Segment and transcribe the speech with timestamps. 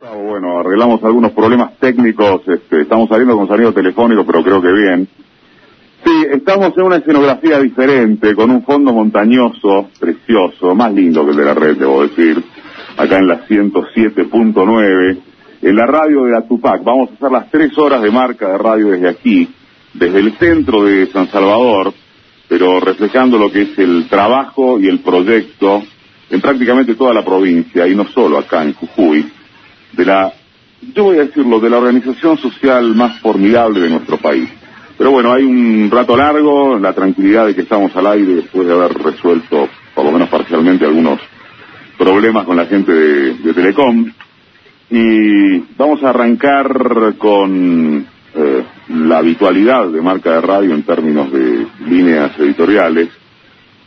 [0.00, 2.40] Bueno, arreglamos algunos problemas técnicos.
[2.48, 5.06] Este, estamos saliendo con sonido telefónico, pero creo que bien.
[6.02, 11.36] Sí, estamos en una escenografía diferente, con un fondo montañoso, precioso, más lindo que el
[11.36, 12.42] de la red, debo decir,
[12.96, 15.18] acá en la 107.9,
[15.60, 16.82] en la radio de Atupac.
[16.82, 19.50] Vamos a hacer las tres horas de marca de radio desde aquí
[19.92, 21.92] desde el centro de San Salvador,
[22.48, 25.82] pero reflejando lo que es el trabajo y el proyecto
[26.30, 29.30] en prácticamente toda la provincia, y no solo acá en Jujuy,
[29.92, 30.32] de la,
[30.94, 34.48] yo voy a decirlo, de la organización social más formidable de nuestro país.
[34.96, 38.74] Pero bueno, hay un rato largo, la tranquilidad de que estamos al aire después de
[38.74, 41.20] haber resuelto, por lo menos parcialmente, algunos
[41.96, 44.12] problemas con la gente de, Telecom.
[44.90, 51.66] Y vamos a arrancar con eh, la habitualidad de marca de radio en términos de
[51.86, 53.08] líneas editoriales,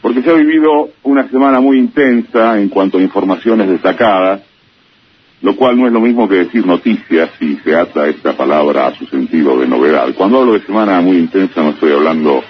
[0.02, 4.42] porque se ha vivido una semana muy intensa en cuanto a informaciones destacadas,
[5.44, 8.96] lo cual no es lo mismo que decir noticias si se ata esta palabra a
[8.96, 10.08] su sentido de novedad.
[10.16, 12.44] Cuando hablo de semana muy intensa no estoy hablando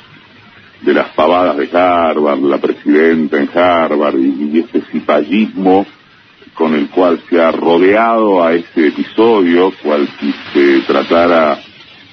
[0.82, 5.86] de las pavadas de Harvard, la presidenta en Harvard y, y este cipallismo
[6.54, 11.60] con el cual se ha rodeado a este episodio, cual si se tratara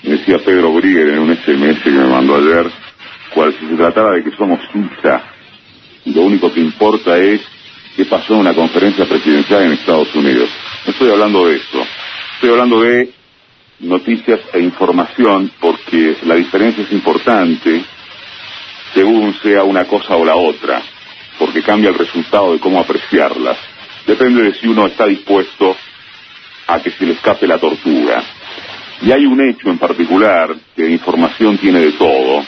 [0.02, 2.66] decía Pedro Brigger en un SMS que me mandó ayer,
[3.34, 5.22] cual si se tratara de que somos Suiza
[6.06, 7.40] lo único que importa es
[7.96, 10.48] qué pasó en una conferencia presidencial en Estados Unidos.
[10.84, 11.86] No estoy hablando de esto,
[12.34, 13.10] estoy hablando de
[13.80, 17.84] noticias e información porque la diferencia es importante
[18.94, 20.82] según sea una cosa o la otra,
[21.38, 23.56] porque cambia el resultado de cómo apreciarlas.
[24.06, 25.76] Depende de si uno está dispuesto
[26.66, 28.22] a que se le escape la tortura.
[29.02, 32.44] Y hay un hecho en particular que información tiene de todo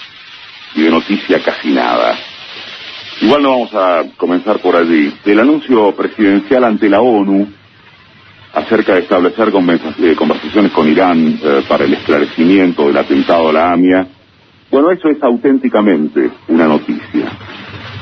[0.75, 2.19] y de noticia casi nada.
[3.21, 5.13] Igual no vamos a comenzar por allí.
[5.25, 7.62] El anuncio presidencial ante la ONU
[8.53, 13.73] acerca de establecer eh, conversaciones con Irán eh, para el esclarecimiento del atentado a la
[13.73, 14.07] AMIA,
[14.71, 17.27] bueno, eso es auténticamente una noticia.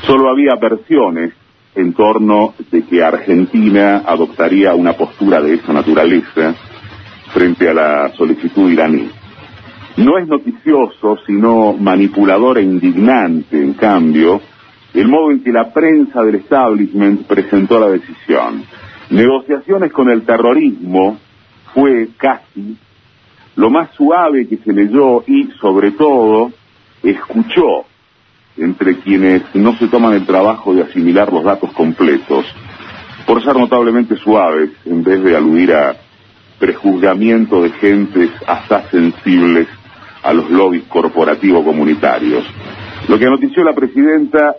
[0.07, 1.33] Solo había versiones
[1.75, 6.55] en torno de que Argentina adoptaría una postura de esa naturaleza
[7.33, 9.09] frente a la solicitud iraní.
[9.97, 14.41] No es noticioso, sino manipulador e indignante, en cambio,
[14.95, 18.65] el modo en que la prensa del establishment presentó la decisión.
[19.11, 21.19] Negociaciones con el terrorismo
[21.75, 22.77] fue casi
[23.57, 26.53] lo más suave que se leyó y, sobre todo,
[27.03, 27.85] escuchó
[28.57, 32.47] entre quienes no se toman el trabajo de asimilar los datos completos,
[33.27, 35.97] por ser notablemente suaves en vez de aludir a
[36.59, 39.67] prejuzgamiento de gentes hasta sensibles
[40.23, 42.45] a los lobbies corporativos comunitarios.
[43.09, 44.55] Lo que anotició la presidenta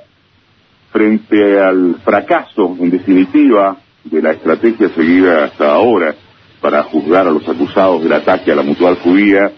[0.91, 3.77] frente al fracaso, en definitiva,
[4.11, 6.13] de la estrategia seguida hasta ahora
[6.59, 9.51] para juzgar a los acusados del ataque a la mutual judía,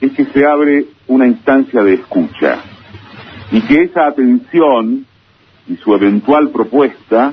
[0.00, 2.58] es que se abre una instancia de escucha
[3.50, 5.06] y que esa atención
[5.66, 7.32] y su eventual propuesta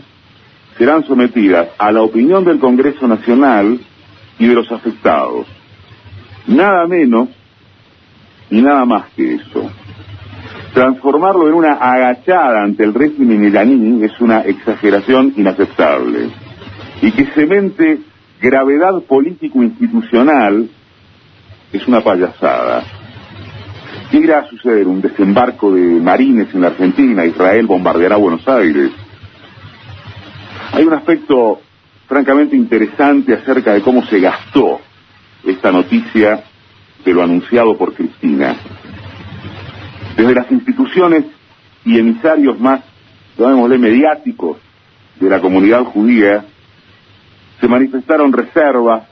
[0.78, 3.80] serán sometidas a la opinión del Congreso Nacional
[4.40, 5.48] y de los afectados.
[6.48, 7.30] Nada menos
[8.50, 9.70] y nada más que eso.
[10.74, 16.30] Transformarlo en una agachada ante el régimen iraní es una exageración inaceptable.
[17.02, 18.00] Y que cemente
[18.42, 20.70] gravedad político-institucional
[21.74, 22.84] es una payasada.
[24.10, 24.88] ¿Qué irá a suceder?
[24.88, 27.26] ¿Un desembarco de marines en la Argentina?
[27.26, 28.92] ¿Israel bombardeará Buenos Aires?
[30.74, 31.62] Hay un aspecto
[32.08, 34.80] francamente interesante acerca de cómo se gastó
[35.46, 36.44] esta noticia
[37.04, 38.56] de lo anunciado por Cristina.
[40.18, 41.26] Desde las instituciones
[41.86, 42.82] y emisarios más,
[43.38, 44.58] llamémosle mediáticos,
[45.20, 46.46] de la comunidad judía,
[47.62, 49.04] se manifestaron reservas,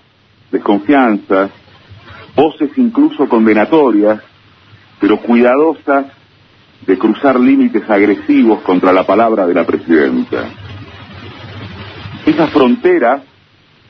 [0.51, 1.51] desconfianzas,
[2.35, 4.21] voces incluso condenatorias,
[4.99, 6.07] pero cuidadosas
[6.85, 10.49] de cruzar límites agresivos contra la palabra de la presidenta.
[12.25, 13.21] Esa frontera,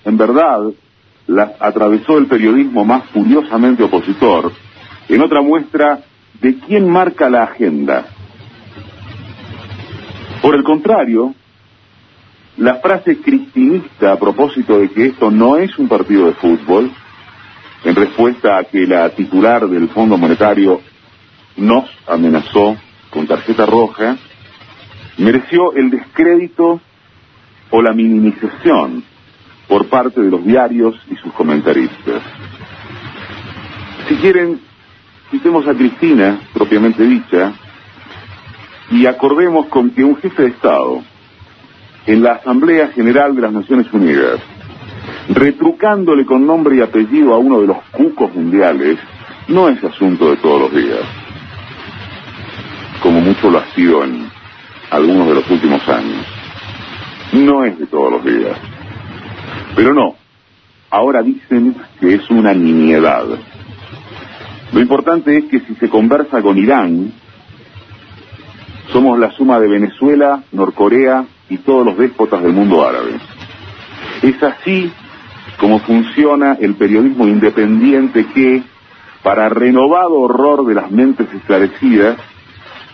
[0.03, 0.59] en verdad,
[1.27, 4.51] la atravesó el periodismo más furiosamente opositor
[5.07, 6.01] en otra muestra
[6.41, 8.07] de quién marca la agenda.
[10.41, 11.33] Por el contrario,
[12.59, 16.91] la frase cristinista a propósito de que esto no es un partido de fútbol
[17.85, 20.81] en respuesta a que la titular del Fondo Monetario
[21.55, 22.75] nos amenazó
[23.11, 24.17] con tarjeta roja,
[25.17, 26.81] mereció el descrédito
[27.71, 29.05] o la minimización
[29.69, 32.21] por parte de los diarios y sus comentaristas.
[34.09, 34.59] Si quieren,
[35.31, 37.53] citemos a Cristina, propiamente dicha,
[38.91, 41.03] y acordemos con que un jefe de Estado,
[42.05, 44.39] en la Asamblea General de las Naciones Unidas,
[45.29, 48.97] retrucándole con nombre y apellido a uno de los cucos mundiales,
[49.47, 51.01] no es asunto de todos los días,
[53.01, 54.29] como mucho lo ha sido en
[54.91, 56.25] algunos de los últimos años.
[57.33, 58.57] No es de todos los días.
[59.75, 60.15] Pero no,
[60.89, 63.25] ahora dicen que es una nimiedad.
[64.71, 67.11] Lo importante es que si se conversa con Irán,
[68.91, 73.13] somos la suma de Venezuela, Norcorea y todos los déspotas del mundo árabe.
[74.21, 74.91] Es así
[75.57, 78.63] como funciona el periodismo independiente que,
[79.23, 82.17] para renovado horror de las mentes esclarecidas,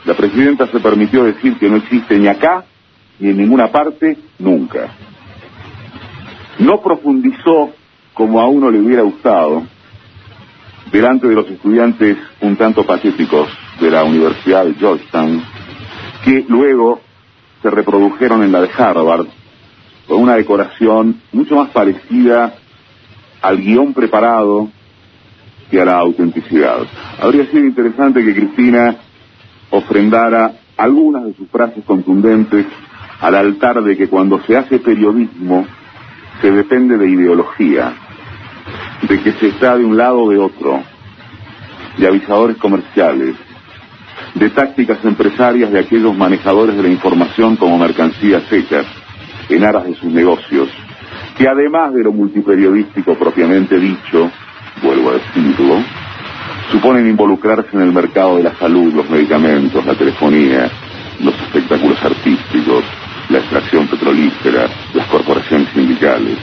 [0.06, 2.66] la presidenta se permitió decir que no existe ni acá
[3.20, 4.90] ni en ninguna parte nunca.
[6.60, 7.72] No profundizó
[8.14, 9.64] como a uno le hubiera gustado
[10.92, 13.50] delante de los estudiantes un tanto patéticos
[13.80, 15.44] de la Universidad de Georgetown,
[16.24, 17.02] que luego
[17.66, 19.26] se reprodujeron en la de Harvard
[20.08, 22.54] con una decoración mucho más parecida
[23.42, 24.70] al guion preparado
[25.72, 26.82] que a la autenticidad.
[27.20, 28.98] Habría sido interesante que Cristina
[29.72, 32.68] ofrendara algunas de sus frases contundentes
[33.20, 35.66] al altar de que cuando se hace periodismo
[36.42, 37.94] se depende de ideología,
[39.10, 40.84] de que se está de un lado o de otro,
[41.98, 43.36] de avisadores comerciales,
[44.36, 48.86] de tácticas empresarias de aquellos manejadores de la información como mercancías hechas
[49.50, 50.70] en aras de sus negocios,
[51.38, 54.30] que además de lo multiperiodístico propiamente dicho,
[54.84, 55.78] vuelvo a decirlo,
[56.70, 60.70] suponen involucrarse en el mercado de la salud, los medicamentos, la telefonía,
[61.22, 62.84] los espectáculos artísticos,
[63.30, 66.38] la extracción petrolífera, las corporaciones sindicales.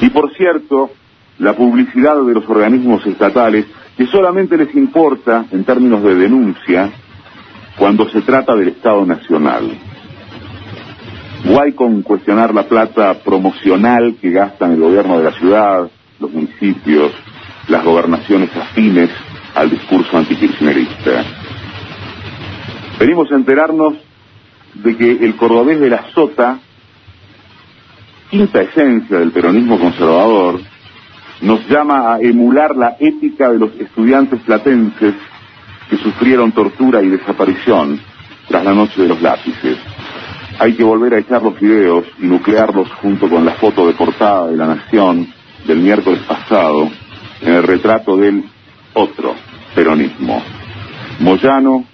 [0.00, 0.90] Y por cierto,
[1.38, 3.66] la publicidad de los organismos estatales
[3.96, 6.90] que solamente les importa en términos de denuncia
[7.78, 9.70] cuando se trata del Estado Nacional.
[11.44, 17.12] Guay con cuestionar la plata promocional que gastan el gobierno de la ciudad, los municipios,
[17.68, 19.10] las gobernaciones afines
[19.54, 21.24] al discurso antikirchnerista.
[22.98, 23.94] Venimos a enterarnos
[24.74, 26.58] de que el cordobés de la Sota,
[28.30, 30.60] quinta esencia del peronismo conservador,
[31.42, 35.14] nos llama a emular la ética de los estudiantes platenses
[35.88, 38.00] que sufrieron tortura y desaparición
[38.48, 39.78] tras la noche de los lápices.
[40.58, 44.48] Hay que volver a echar los videos y nuclearlos junto con la foto de portada
[44.48, 45.32] de la Nación
[45.66, 46.90] del miércoles pasado
[47.40, 48.44] en el retrato del
[48.92, 49.34] otro
[49.74, 50.42] peronismo.
[51.20, 51.84] Moyano,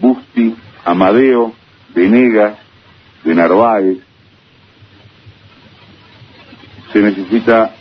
[0.00, 0.54] Busti,
[0.84, 1.52] Amadeo,
[1.94, 2.58] Venegas,
[3.24, 3.98] de Narváez.
[6.92, 7.74] Se necesita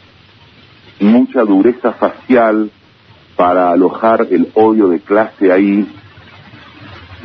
[1.00, 2.72] mucha dureza facial
[3.36, 5.88] para alojar el odio de clase ahí,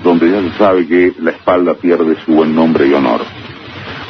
[0.02, 3.20] donde ya se sabe que la espalda pierde su buen nombre y honor.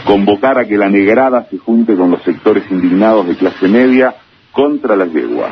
[0.04, 4.14] Convocar a que la negrada se junte con los sectores indignados de clase media
[4.52, 5.50] contra la yegua.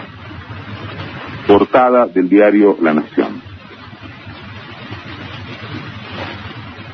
[1.46, 3.42] Portada del diario La Nación.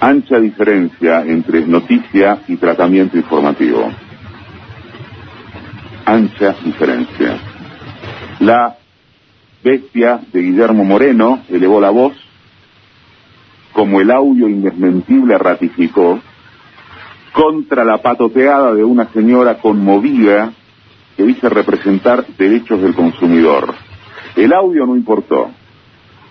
[0.01, 3.91] Ancha diferencia entre noticia y tratamiento informativo.
[6.05, 7.39] Ancha diferencia.
[8.41, 8.77] La
[9.65, 12.13] bestia de Guillermo Moreno elevó la voz,
[13.73, 16.21] como el audio indesmentible ratificó,
[17.33, 20.53] contra la patoteada de una señora conmovida
[21.17, 23.75] que dice representar derechos del consumidor.
[24.37, 25.51] El audio no importó.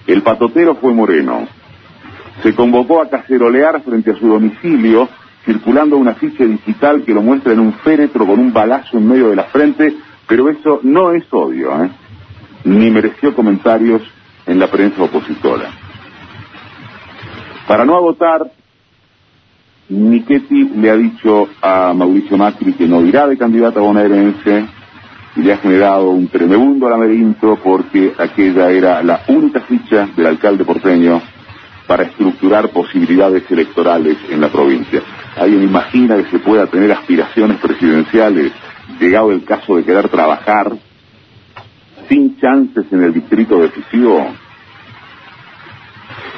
[0.06, 1.48] El patotero fue Moreno.
[2.44, 5.10] Se convocó a cacerolear frente a su domicilio,
[5.44, 9.30] circulando una ficha digital que lo muestra en un féretro con un balazo en medio
[9.30, 9.94] de la frente,
[10.28, 11.90] pero eso no es odio, ¿eh?
[12.63, 14.01] Ni mereció comentarios
[14.46, 15.70] en la prensa opositora.
[17.67, 18.51] Para no agotar,
[19.89, 24.65] Michetti le ha dicho a Mauricio Macri que no irá de candidato a bonaerense
[25.36, 30.63] y le ha generado un tremendo laberinto porque aquella era la única ficha del alcalde
[30.63, 31.22] porteño
[31.88, 35.01] para estructurar posibilidades electorales en la provincia.
[35.38, 38.51] ¿Alguien imagina que se pueda tener aspiraciones presidenciales,
[39.00, 40.72] llegado el caso de querer trabajar
[42.07, 44.27] sin chances en el distrito decisivo?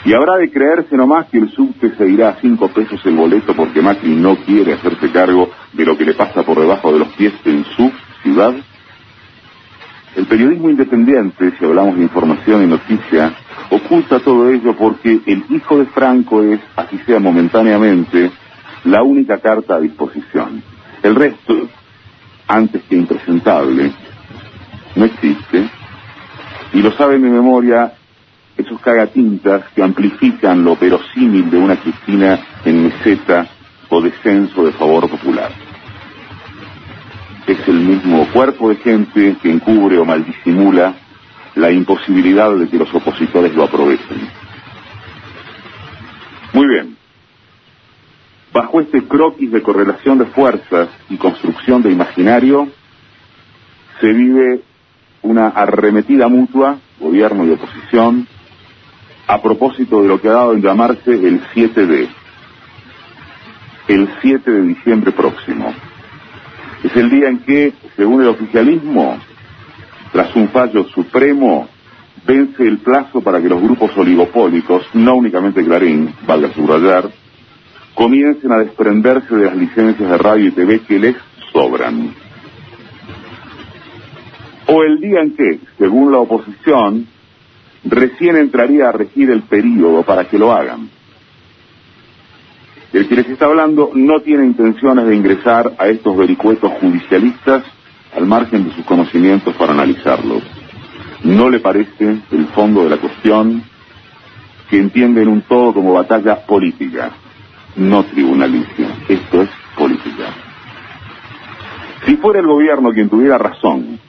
[0.06, 3.56] Y habrá de creerse nomás que el subte se irá a cinco pesos el boleto
[3.56, 7.08] porque Macri no quiere hacerse cargo de lo que le pasa por debajo de los
[7.10, 7.92] pies en su
[8.22, 8.54] ciudad.
[10.16, 13.34] El periodismo independiente, si hablamos de información y noticia,
[13.72, 18.32] oculta todo ello porque el hijo de Franco es, así sea momentáneamente,
[18.84, 20.62] la única carta a disposición.
[21.02, 21.68] El resto,
[22.48, 23.92] antes que impresentable,
[24.96, 25.70] no existe,
[26.74, 27.94] y lo saben de memoria
[28.58, 33.48] esos cagatintas que amplifican lo verosímil de una Cristina en meseta
[33.90, 35.52] o descenso de favor popular.
[37.46, 40.96] Es el mismo cuerpo de gente que encubre o maldisimula
[41.56, 44.30] la imposibilidad de que los opositores lo aprovechen.
[46.54, 46.98] Muy bien.
[48.54, 52.70] Bajo este croquis de correlación de fuerzas y construcción de imaginario,
[54.00, 54.62] se vive
[55.26, 58.28] una arremetida mutua, gobierno y oposición,
[59.28, 62.08] a propósito de lo que ha dado en llamarse el 7D,
[63.88, 65.74] el 7 de diciembre próximo.
[66.84, 69.18] Es el día en que, según el oficialismo,
[70.12, 71.68] tras un fallo supremo,
[72.26, 77.10] vence el plazo para que los grupos oligopólicos, no únicamente Clarín, valga subrayar,
[77.96, 81.16] comiencen a desprenderse de las licencias de radio y TV que les
[81.52, 82.14] sobran.
[84.68, 87.08] O el día en que, según la oposición,
[87.84, 90.90] recién entraría a regir el periodo para que lo hagan.
[92.92, 97.64] El que les está hablando no tiene intenciones de ingresar a estos vericuetos judicialistas
[98.16, 100.42] al margen de sus conocimientos para analizarlos.
[101.24, 103.64] No le parece el fondo de la cuestión
[104.70, 107.12] que entienden un todo como batalla política,
[107.76, 108.88] no tribunalicia.
[109.08, 110.34] Esto es política.
[112.06, 114.00] Si fuera el gobierno quien tuviera razón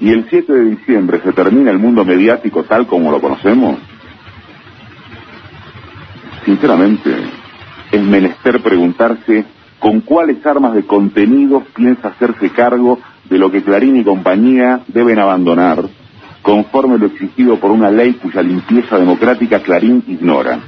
[0.00, 3.78] y el 7 de diciembre se termina el mundo mediático tal como lo conocemos,
[6.44, 7.10] sinceramente
[7.92, 9.44] es menester preguntarse
[9.78, 12.98] con cuáles armas de contenido piensa hacerse cargo
[13.28, 15.84] de lo que Clarín y compañía deben abandonar,
[16.42, 20.60] conforme lo exigido por una ley cuya limpieza democrática Clarín ignora.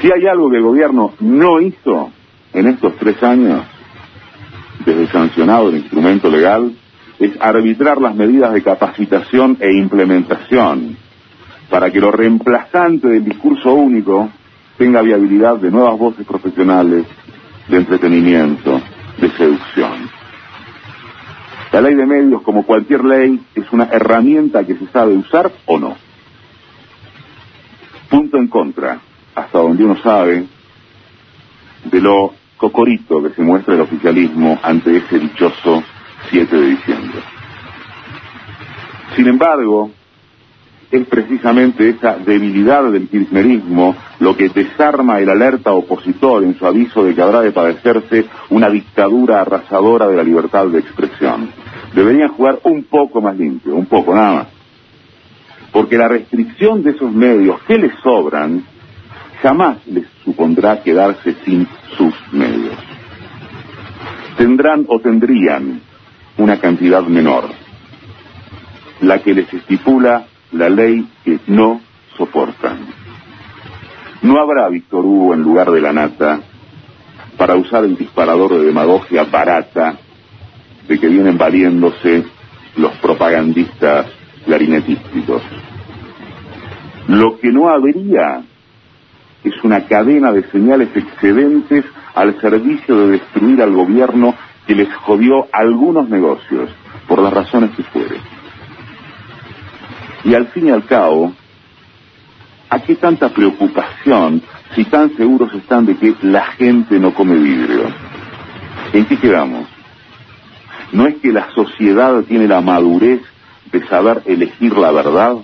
[0.00, 2.10] Si hay algo que el gobierno no hizo
[2.52, 3.62] en estos tres años,
[4.84, 6.72] desde sancionado el instrumento legal,
[7.22, 10.96] es arbitrar las medidas de capacitación e implementación
[11.70, 14.28] para que lo reemplazante del discurso único
[14.76, 17.06] tenga viabilidad de nuevas voces profesionales,
[17.68, 18.80] de entretenimiento,
[19.18, 20.10] de seducción.
[21.70, 25.78] La ley de medios, como cualquier ley, es una herramienta que se sabe usar o
[25.78, 25.96] no.
[28.10, 29.00] Punto en contra,
[29.36, 30.44] hasta donde uno sabe,
[31.84, 35.84] de lo cocorito que se muestra el oficialismo ante ese dichoso
[36.30, 37.20] 7 de diciembre.
[39.16, 39.90] Sin embargo,
[40.92, 47.02] es precisamente esa debilidad del kirchnerismo lo que desarma el alerta opositor en su aviso
[47.02, 51.48] de que habrá de padecerse una dictadura arrasadora de la libertad de expresión.
[51.94, 54.46] Deberían jugar un poco más limpio, un poco nada más.
[55.72, 58.62] Porque la restricción de esos medios que les sobran
[59.40, 62.76] jamás les supondrá quedarse sin sus medios.
[64.36, 65.80] Tendrán o tendrían
[66.38, 67.44] una cantidad menor,
[69.00, 71.80] la que les estipula la ley que no
[72.16, 72.78] soportan.
[74.22, 76.40] No habrá Víctor Hugo en lugar de la nata
[77.36, 79.96] para usar el disparador de demagogia barata
[80.86, 82.24] de que vienen valiéndose
[82.76, 84.06] los propagandistas
[84.44, 85.42] clarinetísticos.
[87.08, 88.42] Lo que no habría
[89.44, 91.84] es una cadena de señales excedentes
[92.14, 94.34] al servicio de destruir al gobierno
[94.66, 96.70] que les jodió algunos negocios,
[97.06, 98.20] por las razones que fuere.
[100.24, 101.32] Y al fin y al cabo,
[102.70, 104.42] ¿a qué tanta preocupación
[104.74, 107.84] si tan seguros están de que la gente no come vidrio?
[108.92, 109.68] ¿En qué quedamos?
[110.92, 113.20] ¿No es que la sociedad tiene la madurez
[113.72, 115.36] de saber elegir la verdad?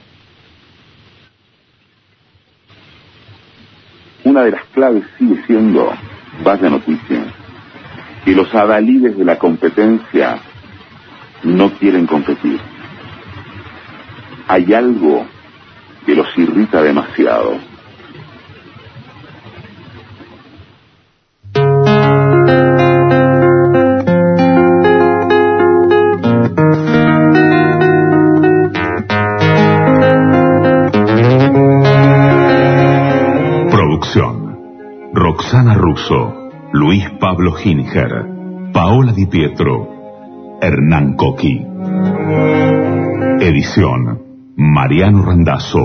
[4.25, 5.93] Una de las claves sigue siendo,
[6.45, 7.25] vaya noticia,
[8.25, 10.39] que los adalides de la competencia
[11.43, 12.61] no quieren competir.
[14.49, 15.27] Hay algo
[16.07, 17.59] que los irrita demasiado.
[33.71, 34.59] Producción.
[35.13, 36.48] Roxana Russo.
[36.79, 39.89] Luis Pablo Ginger, Paola Di Pietro,
[40.61, 41.61] Hernán Coqui.
[43.41, 44.23] Edición,
[44.55, 45.83] Mariano Randazzo.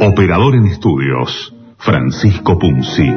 [0.00, 3.08] Operador en estudios, Francisco Punzi.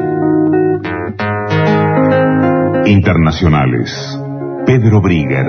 [2.86, 4.22] Internacionales,
[4.68, 5.48] Pedro Brigger.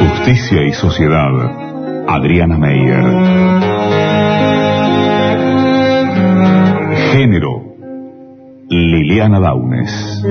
[0.00, 3.04] Justicia y Sociedad, Adriana Meyer.
[7.12, 7.69] Género,
[8.70, 10.22] Liliana Daunes.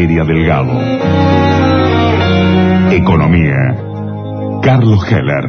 [0.00, 0.80] Valeria Delgado.
[2.90, 3.76] Economía,
[4.62, 5.46] Carlos Heller.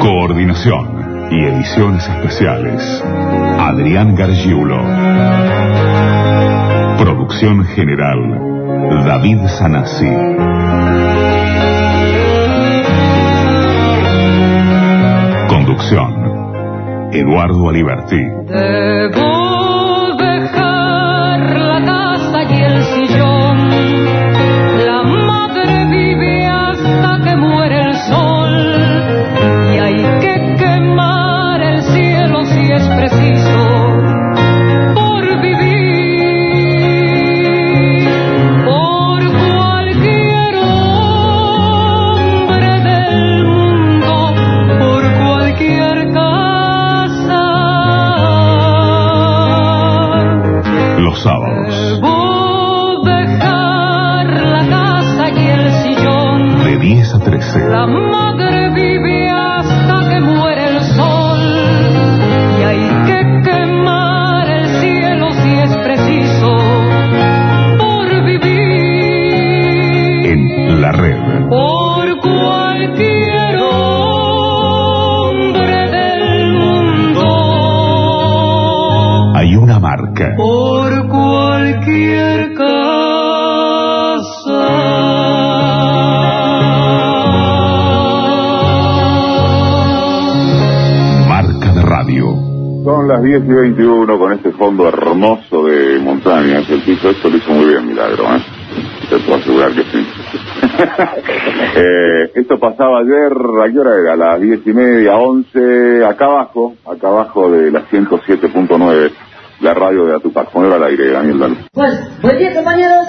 [0.00, 3.04] Coordinación y ediciones especiales,
[3.58, 4.82] Adrián Gargiulo.
[6.98, 8.40] Producción general,
[9.04, 10.08] David Sanasi.
[15.46, 18.75] Conducción, Eduardo Aliberti.
[70.86, 71.18] La red.
[71.48, 74.70] Por cualquier hombre
[75.90, 77.26] del mundo.
[79.34, 80.34] Hay una marca.
[80.36, 82.86] Por cualquier casa.
[91.28, 92.26] Marca de radio.
[92.84, 96.70] Son las 10 y 21 con este fondo hermoso de montañas.
[96.70, 98.55] El piso esto lo hizo muy bien, Milagro, ¿eh?
[101.78, 104.12] Eh, esto pasaba ayer, ¿a qué hora era?
[104.14, 109.10] A las 10 y media, 11, acá abajo, acá abajo de la 107.9,
[109.60, 110.50] la radio de Atupac.
[110.50, 111.56] Ponelo al aire, Daniel Dalo.
[111.72, 113.06] Pues, buen día compañeros.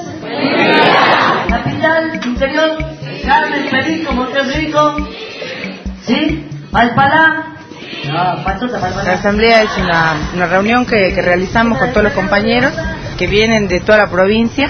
[1.50, 2.72] Capital, interior,
[3.26, 4.96] Carmen, Perico, Monterrico,
[6.02, 6.46] ¿sí?
[6.72, 7.54] Malpalá.
[8.12, 9.14] No, Patuta, La Malpalá.
[9.14, 12.74] asamblea es una, una reunión que, que realizamos con todos los compañeros
[13.18, 14.70] que vienen de toda la provincia,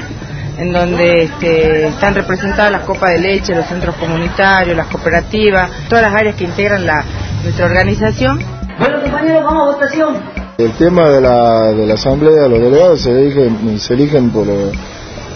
[0.57, 6.03] en donde este, están representadas las copas de leche, los centros comunitarios, las cooperativas, todas
[6.03, 7.03] las áreas que integran la,
[7.43, 8.39] nuestra organización.
[8.79, 10.17] Bueno compañeros, vamos a votación.
[10.57, 14.71] El tema de la, de la asamblea, los delegados se eligen, se eligen por, eh,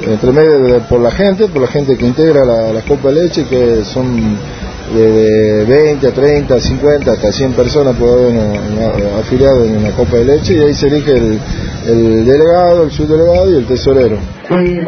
[0.04, 3.84] entre medio por la gente, por la gente que integra la, Copa de Leche, que
[3.84, 4.38] son
[4.94, 10.18] de, de 20 a 30, 50, hasta 100 personas puede haber afiliados en una Copa
[10.18, 11.40] de Leche, y ahí se elige el,
[11.88, 14.18] el delegado, el subdelegado y el tesorero.
[14.50, 14.84] Eh,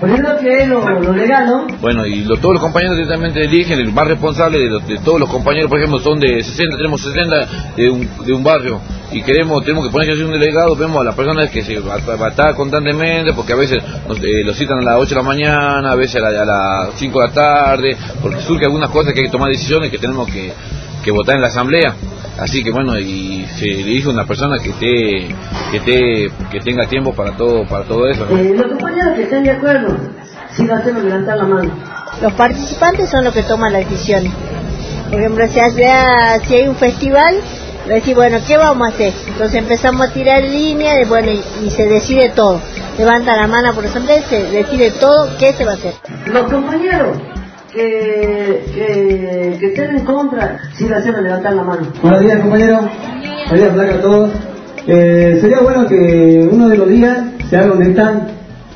[0.00, 1.66] primero que es lo, lo legal, ¿no?
[1.80, 5.28] Bueno, y lo- todos los compañeros directamente eligen, el más responsable de, de todos los
[5.28, 8.80] compañeros, por ejemplo, son de 60, tenemos 60 de un, de un barrio
[9.12, 11.96] y queremos tenemos que poner que un delegado, vemos a las personas que se va,
[12.16, 15.22] va a estar constantemente, porque a veces eh, los citan a las 8 de la
[15.26, 16.44] mañana, a veces a, la- a
[16.86, 19.98] las 5 de la tarde, porque surgen algunas cosas que hay que tomar decisiones que
[19.98, 20.52] tenemos que,
[21.02, 21.94] que votar en la asamblea.
[22.38, 25.34] Así que bueno, y se elige una persona que esté,
[25.70, 28.24] que esté, que tenga tiempo para todo, para todo eso.
[28.26, 28.38] ¿no?
[28.38, 29.96] Eh, los compañeros que estén de acuerdo,
[30.56, 31.70] si lo hacemos levantar la mano.
[32.22, 34.32] Los participantes son los que toman las decisiones.
[35.10, 37.34] Por ejemplo, si, hace- si hay un festival,
[37.86, 39.12] decir, bueno, ¿qué vamos a hacer?
[39.28, 42.60] Entonces empezamos a tirar línea de, bueno, y, y se decide todo.
[42.96, 45.94] Levanta la mano por ejemplo, y se decide todo qué se va a hacer.
[46.26, 47.16] Los compañeros
[47.72, 51.86] que, que, que estén en contra, si lo hacemos levantar la mano.
[52.02, 52.80] Buenos días compañeros,
[53.48, 54.30] buenos días Blanca a todos.
[54.86, 58.28] Eh, sería bueno que uno de los días se haga un stand,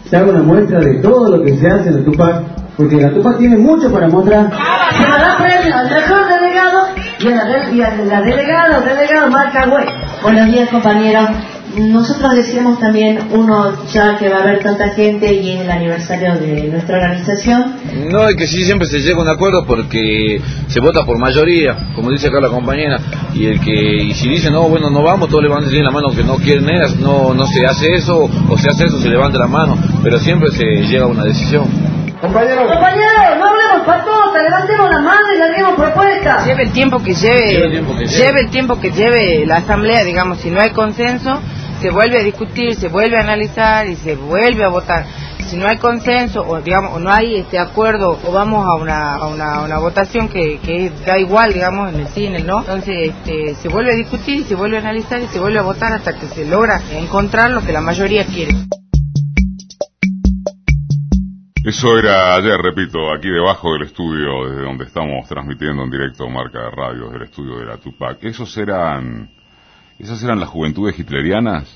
[0.09, 2.43] se haga una muestra de todo lo que se hace en la Tupac,
[2.77, 4.51] porque la Tupac tiene mucho para mostrar.
[4.93, 6.79] Se le da premio al mejor delegado
[7.21, 9.89] y a la, de- y a la delegada o delegado marca web.
[10.23, 11.31] Buenos días compañeros.
[11.77, 16.35] Nosotros decíamos también, uno, ya que va a haber tanta gente y es el aniversario
[16.37, 17.77] de nuestra organización,
[18.11, 21.77] No, es que sí siempre se llega a un acuerdo porque se vota por mayoría,
[21.95, 22.99] como dice acá la compañera,
[23.35, 23.73] y el que
[24.05, 26.97] y si dice no, bueno, no vamos, todos levantan la mano que no quieren ellas,
[26.97, 30.51] no no se hace eso, o se hace eso, se levanta la mano, pero siempre
[30.53, 31.65] se llega a una decisión.
[32.21, 32.65] Compañeros.
[32.71, 36.47] Compañeros, no hablemos patota, levantemos la mano y larguemos propuestas.
[36.47, 38.17] Lleve el tiempo que lleve, Lleve el tiempo que lleve.
[38.25, 41.39] lleve el tiempo que lleve la asamblea, digamos, si no hay consenso,
[41.85, 45.05] se vuelve a discutir, se vuelve a analizar y se vuelve a votar.
[45.49, 49.17] Si no hay consenso o digamos o no hay este acuerdo o vamos a una,
[49.17, 52.61] a una, una votación que, que da igual, digamos, en el sí, en el no,
[52.61, 55.93] entonces este, se vuelve a discutir, se vuelve a analizar y se vuelve a votar
[55.93, 58.55] hasta que se logra encontrar lo que la mayoría quiere.
[61.67, 66.61] Eso era ayer, repito, aquí debajo del estudio, desde donde estamos transmitiendo en directo marca
[66.61, 68.25] de radio, del estudio de la Tupac.
[68.25, 69.29] Esos eran,
[69.99, 71.69] esas eran las juventudes hitlerianas.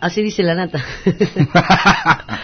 [0.00, 0.84] Así dice la nata.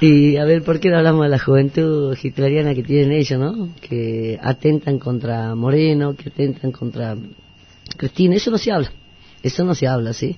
[0.00, 3.68] y a ver, ¿por qué no hablamos de la juventud hitleriana que tienen ellos, no?
[3.80, 7.14] Que atentan contra Moreno, que atentan contra
[7.96, 8.36] Cristina.
[8.36, 8.90] Eso no se habla.
[9.42, 10.36] Eso no se habla, ¿sí?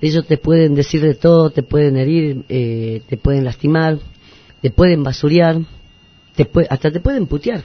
[0.00, 3.98] Ellos te pueden decir de todo, te pueden herir, eh, te pueden lastimar,
[4.60, 5.60] te pueden basurear,
[6.34, 7.62] te hasta te pueden putear.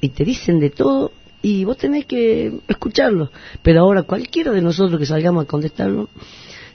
[0.00, 1.12] Y te dicen de todo
[1.44, 3.30] y vos tenés que escucharlo.
[3.62, 6.08] Pero ahora cualquiera de nosotros que salgamos a contestarlo,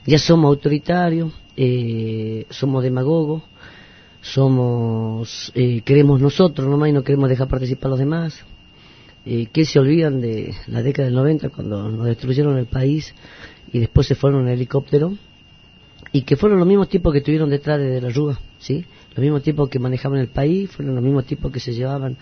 [0.06, 3.42] ya somos autoritarios, eh, somos demagogos,
[4.22, 8.44] somos, eh, queremos nosotros nomás y no queremos dejar participar a los demás.
[9.26, 13.12] Eh, que se olvidan de la década del 90 cuando nos destruyeron el país
[13.72, 15.14] y después se fueron en helicóptero
[16.12, 18.84] y que fueron los mismos tipos que estuvieron detrás de, de la Rúa, ¿sí?
[19.10, 22.16] Los mismos tipos que manejaban el país, fueron los mismos tipos que se llevaban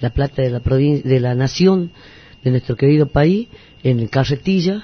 [0.00, 1.90] la plata de la de la nación,
[2.42, 3.48] de nuestro querido país,
[3.82, 4.82] en carretilla.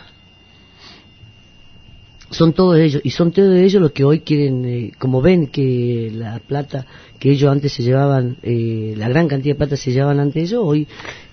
[2.31, 6.11] Son todos ellos, y son todos ellos los que hoy quieren, eh, como ven que
[6.13, 6.85] la plata
[7.21, 10.63] que ellos antes se llevaban, eh, la gran cantidad de plata se llevaban antes ellos,
[10.65, 10.89] hoy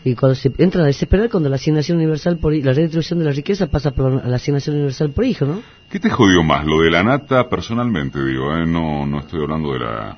[0.06, 3.32] y cuando se entran a desesperar cuando la asignación universal por la redistribución de la
[3.32, 5.62] riqueza pasa por la asignación universal por hijo, ¿no?
[5.90, 6.66] ¿Qué te jodió más?
[6.66, 8.66] Lo de la nata personalmente, digo, ¿eh?
[8.66, 10.18] no, no estoy hablando de la,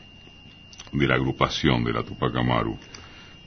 [0.91, 2.77] de la agrupación de la Tupac Amaru.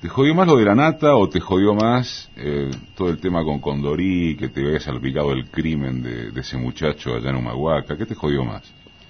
[0.00, 3.42] ¿Te jodió más lo de la nata o te jodió más eh, todo el tema
[3.42, 7.96] con Condorí, que te había salpicado el crimen de, de ese muchacho allá en Humahuaca?
[7.96, 8.62] ¿Qué te jodió más?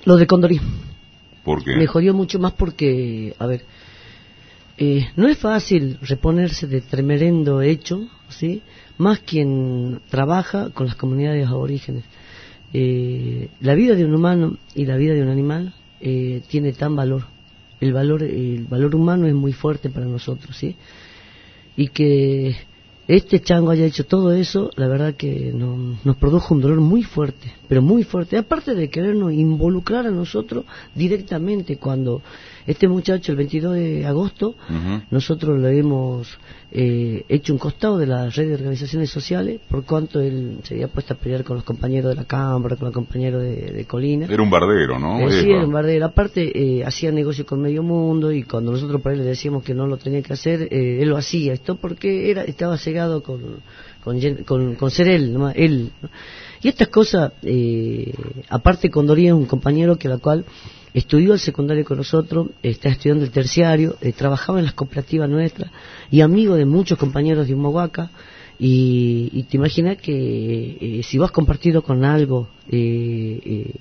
[0.05, 0.59] Lo de Condorí.
[1.45, 1.77] ¿Por qué?
[1.77, 3.65] Me jodió mucho más porque, a ver,
[4.79, 8.63] eh, no es fácil reponerse de tremendo hecho, ¿sí?
[8.97, 12.05] Más quien trabaja con las comunidades aborígenes.
[12.73, 16.95] Eh, la vida de un humano y la vida de un animal eh, tiene tan
[16.95, 17.25] valor.
[17.81, 20.77] El valor, el valor humano es muy fuerte para nosotros, ¿sí?
[21.77, 22.57] Y que
[23.07, 27.03] este chango haya hecho todo eso, la verdad que no- nos produjo un dolor muy
[27.03, 28.37] fuerte, pero muy fuerte.
[28.37, 30.65] Aparte de querernos involucrar a nosotros
[30.95, 32.21] directamente cuando
[32.69, 34.55] este muchacho el 22 de agosto
[35.11, 36.39] nosotros lo hemos
[36.71, 40.89] eh, hecho un costado de la red de organizaciones sociales por cuanto él se había
[40.89, 44.27] puesto a pelear con los compañeros de la Cámara, con los compañeros de, de Colina.
[44.27, 45.19] Era un bardero, ¿no?
[45.21, 46.05] Eh, sí, era un bardero.
[46.05, 49.73] Aparte, eh, hacía negocio con medio mundo y cuando nosotros por ahí le decíamos que
[49.73, 51.55] no lo tenía que hacer, eh, él lo hacía.
[51.55, 53.41] Esto porque era estaba cegado con,
[54.05, 55.91] con, con, con ser él, nomás, él.
[56.03, 56.11] ¿no?
[56.61, 58.13] Y estas cosas, eh,
[58.49, 60.45] aparte Condorí es un compañero que la cual
[60.95, 65.71] estudió el secundario con nosotros, está estudiando el terciario, eh, trabajaba en las cooperativas nuestras
[66.11, 68.11] y amigo de muchos compañeros de Humahuaca.
[68.61, 70.11] Y, te imaginas que
[70.81, 73.73] eh, si vas compartido con algo eh,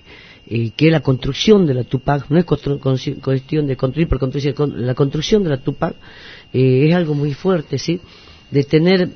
[0.46, 4.86] eh, que la construcción de la Tupac, no es cuestión de construir por construir, con-
[4.86, 5.96] la construcción de la Tupac
[6.54, 8.00] es algo muy fuerte, ¿sí?
[8.52, 9.10] De tener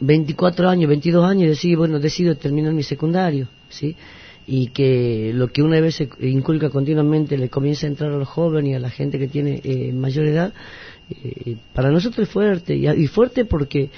[0.00, 3.94] 24 años, 22 años y decir, bueno, decido terminar mi secundario, ¿sí?
[4.46, 8.28] Y que lo que una vez se inculca continuamente le comienza a entrar a los
[8.28, 10.52] jóvenes y a la gente que tiene eh, mayor edad,
[11.10, 13.90] eh, para nosotros es fuerte, y, y fuerte porque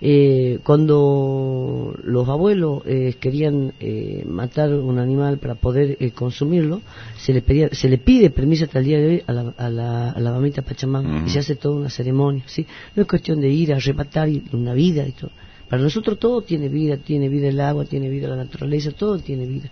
[0.00, 6.82] eh, cuando los abuelos eh, querían eh, matar un animal para poder eh, consumirlo,
[7.16, 9.70] se le, pedía, se le pide permiso hasta el día de hoy a la, a
[9.70, 12.66] la, a la mamita Pachamama y se hace toda una ceremonia, ¿sí?
[12.94, 15.30] No es cuestión de ir a arrebatar una vida y todo.
[15.68, 19.46] Para nosotros todo tiene vida, tiene vida el agua, tiene vida la naturaleza, todo tiene
[19.46, 19.70] vida.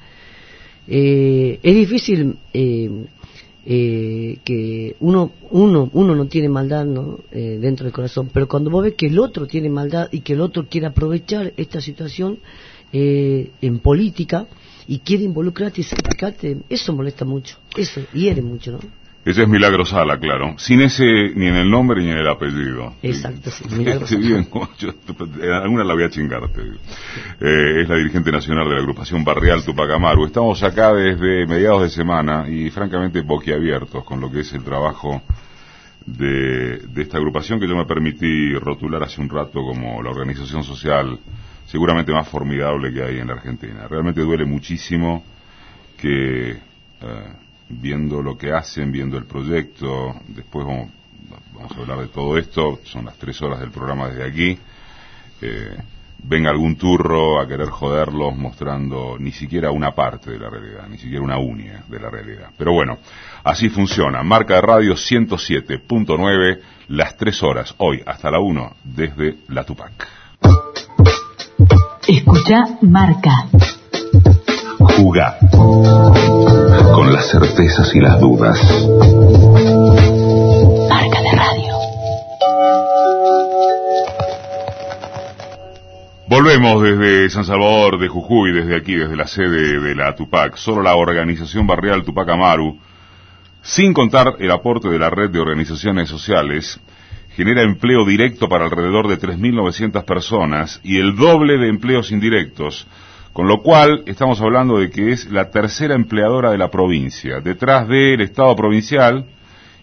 [0.86, 3.06] Eh, es difícil eh,
[3.66, 7.20] eh, que uno, uno, uno no tiene maldad ¿no?
[7.32, 10.34] Eh, dentro del corazón, pero cuando vos ves que el otro tiene maldad y que
[10.34, 12.40] el otro quiere aprovechar esta situación
[12.92, 14.46] eh, en política
[14.86, 18.80] y quiere involucrarte y sacrificarte, eso molesta mucho, eso hiere mucho, ¿no?
[19.24, 20.54] Ese es Milagro Sala, claro.
[20.58, 22.94] Sin ese ni en el nombre ni en el apellido.
[23.02, 23.64] Exacto, sí.
[23.70, 24.06] Milagro
[24.78, 26.76] yo, eh, alguna la voy a chingar, te digo.
[27.40, 30.26] Eh, es la dirigente nacional de la agrupación barrial Tupac Amaru.
[30.26, 35.22] Estamos acá desde mediados de semana y francamente boquiabiertos con lo que es el trabajo
[36.04, 40.62] de, de esta agrupación que yo me permití rotular hace un rato como la organización
[40.64, 41.18] social
[41.66, 43.88] seguramente más formidable que hay en la Argentina.
[43.88, 45.24] Realmente duele muchísimo
[45.96, 46.58] que eh,
[47.80, 50.90] viendo lo que hacen, viendo el proyecto, después vamos,
[51.54, 54.58] vamos a hablar de todo esto, son las tres horas del programa desde aquí,
[55.40, 55.76] eh,
[56.26, 60.98] venga algún turro a querer joderlos mostrando ni siquiera una parte de la realidad, ni
[60.98, 62.50] siquiera una uña de la realidad.
[62.56, 62.98] Pero bueno,
[63.42, 64.22] así funciona.
[64.22, 70.08] Marca de radio 107.9, las tres horas, hoy hasta la 1, desde la Tupac.
[72.06, 73.32] Escucha Marca.
[75.50, 76.43] Con
[77.14, 78.58] las certezas y las dudas.
[80.88, 81.74] Marca de radio.
[86.26, 90.56] Volvemos desde San Salvador de Jujuy, desde aquí, desde la sede de la Tupac.
[90.56, 92.80] Solo la organización barrial Tupac Amaru,
[93.62, 96.80] sin contar el aporte de la red de organizaciones sociales,
[97.36, 102.88] genera empleo directo para alrededor de 3.900 personas y el doble de empleos indirectos,
[103.34, 107.88] con lo cual estamos hablando de que es la tercera empleadora de la provincia, detrás
[107.88, 109.26] del Estado provincial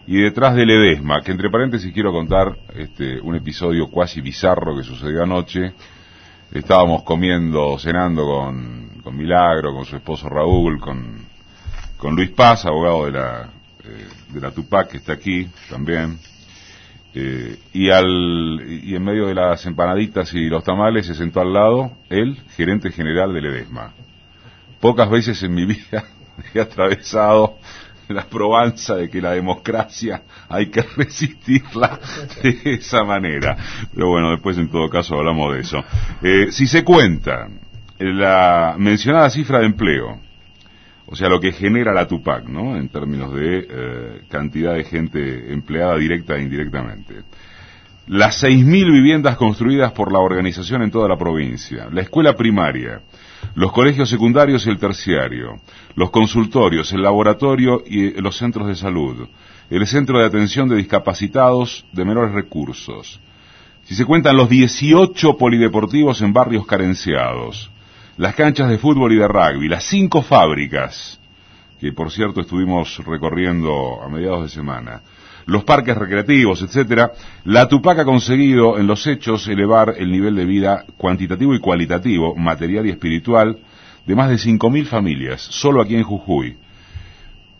[0.08, 4.84] y detrás del EDESMA, que entre paréntesis quiero contar este, un episodio cuasi bizarro que
[4.84, 5.74] sucedió anoche.
[6.54, 11.18] Estábamos comiendo, cenando con, con Milagro, con su esposo Raúl, con,
[11.98, 13.50] con Luis Paz, abogado de la,
[13.84, 16.18] eh, de la Tupac, que está aquí también.
[17.14, 21.52] Eh, y, al, y en medio de las empanaditas y los tamales se sentó al
[21.52, 23.94] lado el gerente general del EDESMA.
[24.80, 26.06] Pocas veces en mi vida
[26.54, 27.58] he atravesado
[28.08, 32.00] la probanza de que la democracia hay que resistirla
[32.42, 33.58] de esa manera.
[33.94, 35.84] Pero bueno, después en todo caso hablamos de eso.
[36.22, 37.50] Eh, si se cuenta
[38.00, 40.20] la mencionada cifra de empleo,
[41.12, 42.78] o sea, lo que genera la Tupac, ¿no?
[42.78, 47.24] En términos de eh, cantidad de gente empleada directa e indirectamente.
[48.08, 53.02] Las 6.000 viviendas construidas por la organización en toda la provincia, la escuela primaria,
[53.56, 55.60] los colegios secundarios y el terciario,
[55.96, 59.28] los consultorios, el laboratorio y eh, los centros de salud,
[59.70, 63.20] el centro de atención de discapacitados de menores recursos.
[63.84, 67.70] Si se cuentan los 18 polideportivos en barrios carenciados,
[68.22, 71.20] las canchas de fútbol y de rugby, las cinco fábricas,
[71.80, 75.02] que por cierto estuvimos recorriendo a mediados de semana,
[75.48, 77.14] los parques recreativos, etcétera,
[77.46, 82.36] la Tupac ha conseguido en los hechos elevar el nivel de vida cuantitativo y cualitativo,
[82.36, 83.58] material y espiritual
[84.06, 86.58] de más de 5.000 familias, solo aquí en Jujuy,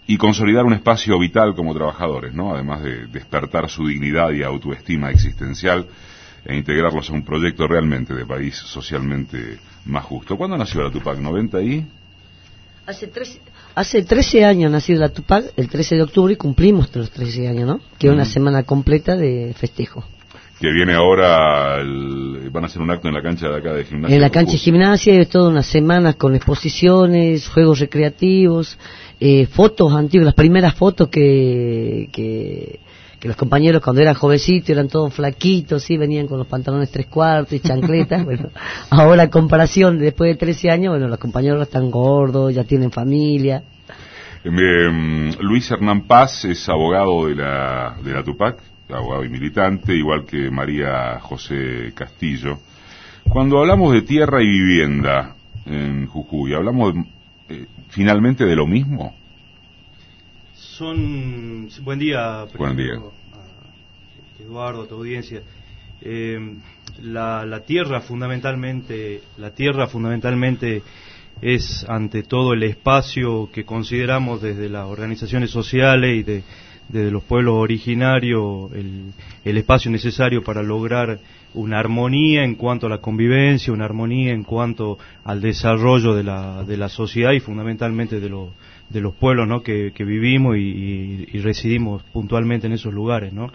[0.06, 2.54] y consolidar un espacio vital como trabajadores, ¿no?
[2.54, 5.88] Además de despertar su dignidad y autoestima existencial
[6.46, 10.38] e integrarlos a un proyecto realmente de país socialmente más justo.
[10.38, 11.18] ¿Cuándo nació la Tupac?
[11.20, 11.86] ¿90 y?
[12.88, 13.40] Hace 13,
[13.76, 17.68] hace 13 años nació la Tupac, el 13 de octubre, y cumplimos los 13 años,
[17.68, 17.80] ¿no?
[18.00, 20.04] Que es una semana completa de festejo.
[20.60, 23.86] Que viene ahora, el- van a hacer un acto en la cancha de acá de
[23.86, 24.16] gimnasia.
[24.16, 28.78] En la cancha de gimnasia es toda una semana con exposiciones, juegos recreativos,
[29.20, 32.80] eh, fotos antiguas, las primeras fotos que, que,
[33.22, 37.06] que los compañeros cuando eran jovencitos eran todos flaquitos, sí, venían con los pantalones tres
[37.06, 38.26] cuartos y chancletas.
[38.26, 38.50] bueno,
[38.90, 43.62] ahora comparación, después de 13 años, bueno, los compañeros están gordos, ya tienen familia.
[44.44, 48.58] Eh, Luis Hernán Paz es abogado de la, de la Tupac,
[48.90, 52.58] abogado y militante, igual que María José Castillo.
[53.30, 55.36] Cuando hablamos de tierra y vivienda
[55.68, 56.96] en Jujuy, ¿hablamos
[57.50, 59.14] eh, finalmente de lo mismo?
[60.78, 61.68] Son.
[61.84, 62.94] Buen día, Buen día.
[62.94, 65.42] primero a Eduardo, a tu audiencia.
[66.02, 66.40] Eh,
[67.02, 70.82] la, la tierra fundamentalmente, la tierra fundamentalmente
[71.42, 76.44] es ante todo el espacio que consideramos desde las organizaciones sociales y de,
[76.88, 79.12] desde los pueblos originarios el,
[79.44, 81.20] el espacio necesario para lograr
[81.54, 86.64] una armonía en cuanto a la convivencia, una armonía en cuanto al desarrollo de la,
[86.64, 88.50] de la sociedad y fundamentalmente de, los
[88.92, 89.62] de los pueblos ¿no?
[89.62, 93.34] que, vivimos y residimos puntualmente en esos lugares.
[93.34, 93.52] ¿no?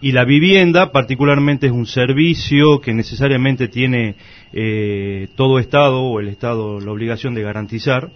[0.00, 4.14] Y la vivienda particularmente es un servicio que necesariamente tiene
[4.52, 8.10] eh, todo Estado o el Estado la obligación de garantizar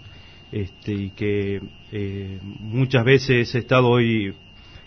[0.53, 1.61] este, y que
[1.91, 4.33] eh, muchas veces ese Estado hoy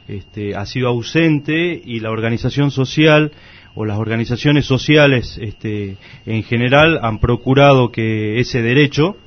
[0.08, 3.34] este, ha sido ausente y la organización social
[3.74, 9.18] o las organizaciones sociales este, en general han procurado que ese derecho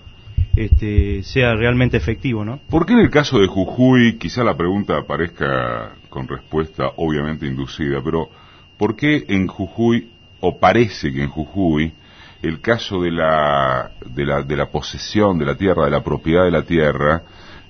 [0.65, 2.59] este, sea realmente efectivo, ¿no?
[2.69, 8.01] ¿Por qué en el caso de Jujuy, quizá la pregunta parezca con respuesta obviamente inducida,
[8.03, 8.29] pero
[8.77, 11.93] ¿por qué en Jujuy, o parece que en Jujuy,
[12.43, 16.45] el caso de la, de la, de la posesión de la tierra, de la propiedad
[16.45, 17.23] de la tierra,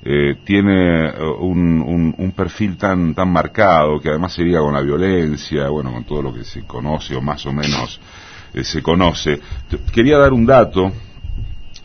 [0.03, 5.68] eh, tiene eh, un, un, perfil tan, tan marcado que además sería con la violencia,
[5.68, 8.01] bueno, con todo lo que se conoce o más o menos
[8.55, 9.40] eh, se conoce.
[9.92, 10.92] Quería dar un dato,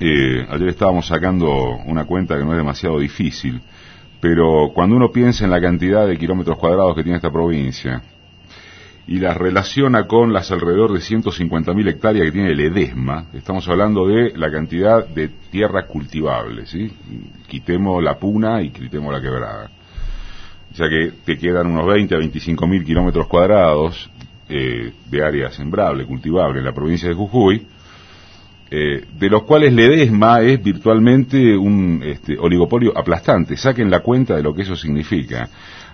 [0.06, 3.62] eh, ayer estábamos sacando una cuenta que no es demasiado difícil,
[4.20, 8.02] pero cuando uno piensa en la cantidad de kilómetros cuadrados que tiene esta provincia
[9.08, 14.06] y las relaciona con las alrededor de 150.000 hectáreas que tiene el Edesma, estamos hablando
[14.06, 16.92] de la cantidad de tierra cultivable, ¿sí?
[17.48, 19.70] Quitemos la puna y quitemos la quebrada.
[20.70, 24.12] O sea que te quedan unos 20 a 25 mil kilómetros cuadrados
[24.50, 27.68] eh, de área sembrable, cultivable en la provincia de Jujuy,
[28.75, 33.55] eh, de los cuales Ledesma es virtualmente un este, oligopolio aplastante.
[33.55, 35.47] Saquen la cuenta de lo que eso significa.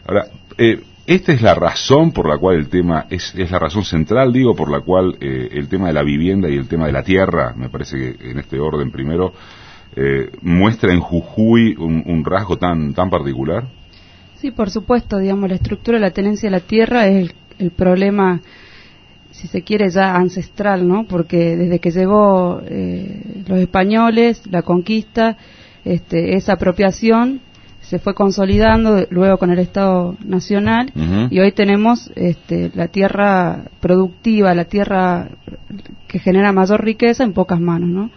[0.08, 3.84] Ahora, eh, esta es la razón por la cual el tema, es, es la razón
[3.84, 6.94] central, digo, por la cual eh, el tema de la vivienda y el tema de
[6.94, 9.34] la tierra, me parece que en este orden primero,
[9.98, 13.68] eh, muestra en Jujuy un, un rasgo tan, tan particular.
[14.38, 17.72] Sí, por supuesto, digamos, la estructura de la tenencia de la tierra es el, el
[17.72, 18.40] problema,
[19.32, 21.06] si se quiere, ya ancestral, ¿no?
[21.08, 25.38] Porque desde que llegó eh, los españoles, la conquista,
[25.86, 27.42] este, esa apropiación
[27.82, 30.92] se fue consolidando luego con el Estado Nacional
[31.32, 35.30] y hoy tenemos este, la tierra productiva, la tierra
[36.08, 38.12] que genera mayor riqueza en pocas manos, ¿no?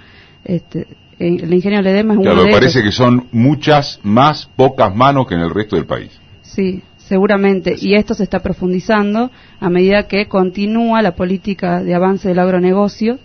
[0.45, 0.87] Este,
[1.19, 2.91] el ingenio Ledesma es uno Claro, de parece ellos.
[2.91, 6.11] que son muchas más pocas manos que en el resto del país.
[6.43, 7.75] Sí, seguramente.
[7.79, 13.19] Y esto se está profundizando a medida que continúa la política de avance del agronegocio,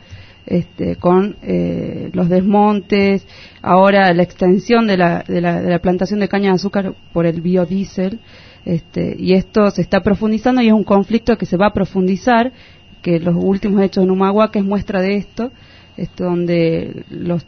[0.46, 3.28] este, con eh, los desmontes,
[3.62, 7.26] ahora la extensión de la, de, la, de la plantación de caña de azúcar por
[7.26, 8.20] el biodiesel,
[8.64, 12.54] este, y esto se está profundizando y es un conflicto que se va a profundizar,
[13.02, 15.52] que los últimos hechos en Humahuaca es muestra de esto,
[15.98, 17.46] esto donde los,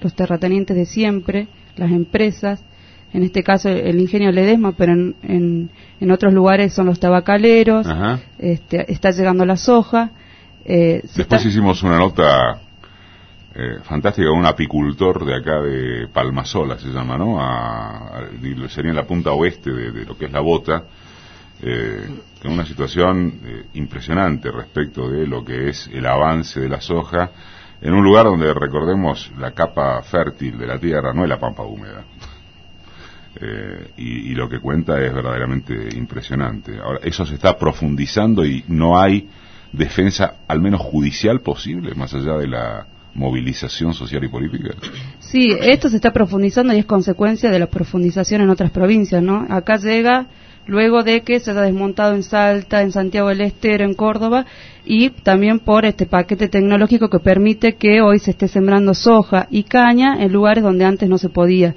[0.00, 2.62] los terratenientes de siempre, las empresas,
[3.12, 7.86] en este caso el ingenio Ledesma, pero en, en, en otros lugares son los tabacaleros,
[7.86, 8.20] Ajá.
[8.38, 10.10] este, está llegando la soja.
[10.64, 12.60] eh, se Después está- hicimos una nota
[13.54, 17.40] eh, fantástica con un apicultor de acá de Palmasola, se llama, ¿no?
[17.40, 18.20] A-
[18.68, 20.84] sería en la punta oeste de, de lo que es la bota,
[21.62, 22.06] eh,
[22.44, 27.30] en una situación eh, impresionante respecto de lo que es el avance de la soja,
[27.80, 31.62] en un lugar donde, recordemos, la capa fértil de la tierra no es la pampa
[31.64, 32.04] húmeda.
[33.40, 36.78] Eh, y, lo que cuenta es verdaderamente impresionante.
[36.78, 39.28] Ahora, eso se está profundizando y no hay
[39.72, 44.74] defensa, al menos judicial, posible, más allá de la movilización social y política.
[45.18, 49.46] Sí, esto se está profundizando y es consecuencia de la profundización en otras provincias, ¿no?
[49.50, 50.26] Acá llega
[50.66, 54.46] luego de que se haya desmontado en Salta, en Santiago del Estero, en Córdoba,
[54.84, 59.64] y también por este paquete tecnológico que permite que hoy se esté sembrando soja y
[59.64, 61.74] caña en lugares donde antes no se podía.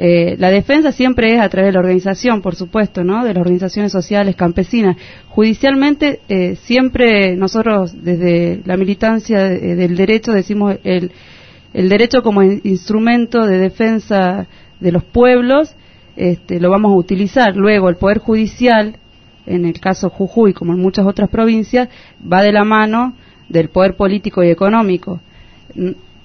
[0.00, 3.24] Eh, la defensa siempre es a través de la organización, por supuesto, ¿no?
[3.24, 4.96] De las organizaciones sociales, campesinas.
[5.28, 11.10] Judicialmente, eh, siempre nosotros, desde la militancia eh, del derecho, decimos el,
[11.74, 14.46] el derecho como in- instrumento de defensa
[14.78, 15.74] de los pueblos,
[16.16, 17.56] este, lo vamos a utilizar.
[17.56, 18.96] Luego, el Poder Judicial,
[19.46, 21.88] en el caso Jujuy, como en muchas otras provincias,
[22.20, 23.14] va de la mano
[23.48, 25.20] del poder político y económico.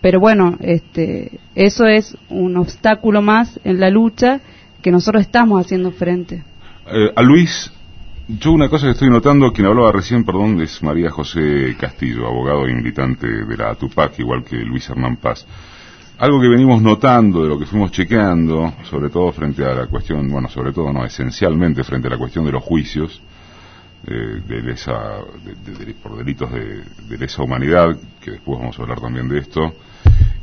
[0.04, 4.42] Pero bueno, este, eso es un obstáculo más en la lucha
[4.82, 6.44] que nosotros estamos haciendo frente.
[6.92, 7.72] Eh, a Luis,
[8.28, 12.68] yo una cosa que estoy notando, quien hablaba recién, perdón, es María José Castillo, abogado
[12.68, 15.48] y militante de la TUPAC, igual que Luis Hernán Paz.
[16.18, 20.30] Algo que venimos notando, de lo que fuimos chequeando, sobre todo frente a la cuestión,
[20.30, 23.22] bueno, sobre todo no, esencialmente frente a la cuestión de los juicios,
[24.06, 25.00] eh, de lesa,
[25.66, 29.74] de- por delitos de, de lesa humanidad, que después vamos a hablar también de esto,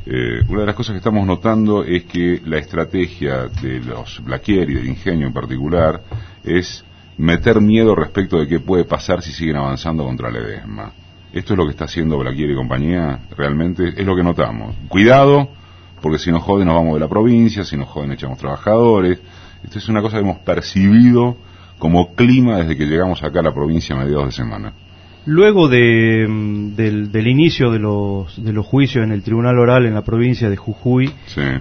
[0.05, 4.69] eh, una de las cosas que estamos notando es que la estrategia de los Blaquier
[4.69, 6.01] y del ingenio en particular
[6.43, 6.83] es
[7.17, 10.91] meter miedo respecto de qué puede pasar si siguen avanzando contra la EDESMA.
[11.31, 14.75] Esto es lo que está haciendo Blaquier y compañía, realmente es lo que notamos.
[14.89, 15.49] Cuidado,
[16.01, 19.19] porque si nos joden nos vamos de la provincia, si nos joden echamos trabajadores.
[19.63, 21.37] Esto es una cosa que hemos percibido
[21.77, 24.73] como clima desde que llegamos acá a la provincia a mediados de semana.
[25.25, 29.85] Luego de, mm, del, del inicio de los, de los juicios en el Tribunal Oral
[29.85, 31.11] en la provincia de Jujuy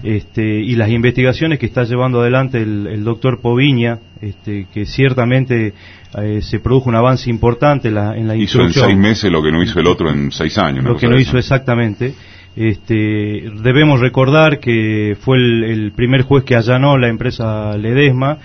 [0.03, 5.75] este, y las investigaciones que está llevando adelante el, el doctor Poviña, este, que ciertamente
[6.19, 9.43] eh, se produjo un avance importante en la, en la Hizo en seis meses lo
[9.43, 10.85] que no hizo el otro en seis años.
[10.85, 12.15] lo que no hizo exactamente.
[12.57, 18.39] Este, debemos recordar que fue el, el primer juez que allanó la empresa Ledesma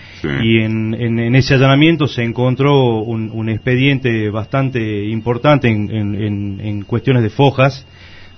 [0.44, 7.24] y en, en- en ese allanamiento se encontró un, un expediente bastante importante en cuestiones
[7.24, 7.86] de fojas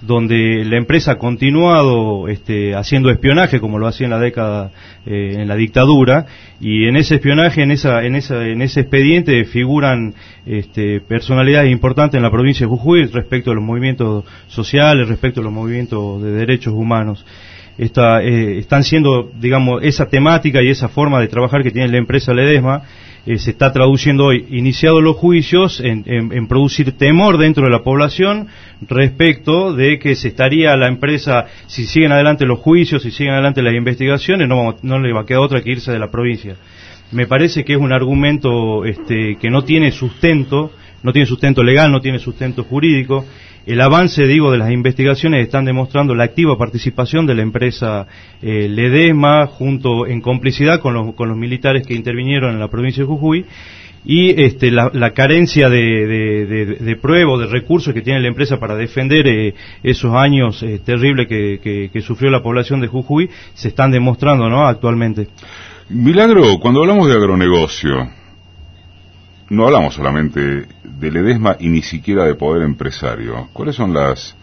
[0.01, 4.71] donde la empresa ha continuado este, haciendo espionaje como lo hacía en la década
[5.05, 6.25] eh, en la dictadura
[6.59, 10.13] y en ese espionaje en esa en esa en ese expediente figuran
[10.45, 15.43] este, personalidades importantes en la provincia de Jujuy respecto a los movimientos sociales respecto a
[15.43, 17.25] los movimientos de derechos humanos.
[17.77, 21.97] Esta, eh, están siendo digamos esa temática y esa forma de trabajar que tiene la
[21.97, 22.83] empresa Ledesma
[23.27, 27.69] eh, se está traduciendo hoy, iniciados los juicios, en, en- en producir temor dentro de
[27.69, 28.47] la población
[28.81, 33.61] respecto de que se estaría la empresa, si siguen adelante los juicios, si siguen adelante
[33.61, 36.55] las investigaciones, no, no le va a quedar otra que irse de la provincia.
[37.11, 40.71] Me parece que es un argumento este, que no tiene sustento,
[41.03, 43.25] no tiene sustento legal, no tiene sustento jurídico.
[43.67, 48.07] El avance, digo, de las investigaciones están demostrando la activa participación de la empresa
[48.41, 53.03] eh, Ledesma junto en complicidad con los, con los militares que intervinieron en la provincia
[53.03, 53.45] de Jujuy
[54.05, 58.21] y este, la, la carencia de, de, de, de prueba o de recursos que tiene
[58.21, 59.53] la empresa para defender eh,
[59.83, 64.65] esos años eh, terribles que- que sufrió la población de Jujuy se están demostrando ¿no?
[64.65, 65.27] actualmente.
[65.89, 68.09] Milagro, cuando hablamos de agronegocio,
[69.49, 70.39] no hablamos solamente
[70.83, 73.49] de Ledesma y ni siquiera de poder empresario.
[73.53, 74.35] ¿Cuáles son las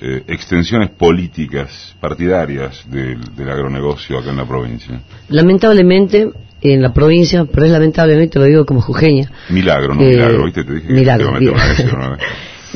[0.00, 5.00] eh, extensiones políticas, partidarias del, del agronegocio acá en la provincia?
[5.28, 6.30] Lamentablemente,
[6.60, 10.64] en la provincia, pero es lamentablemente, lo digo como jujeña, Milagro, no Eh, milagro, ¿viste?
[10.64, 11.52] Te dije milagro, que.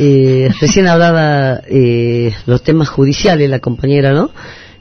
[0.03, 4.31] Eh, recién hablaba eh, los temas judiciales la compañera, ¿no?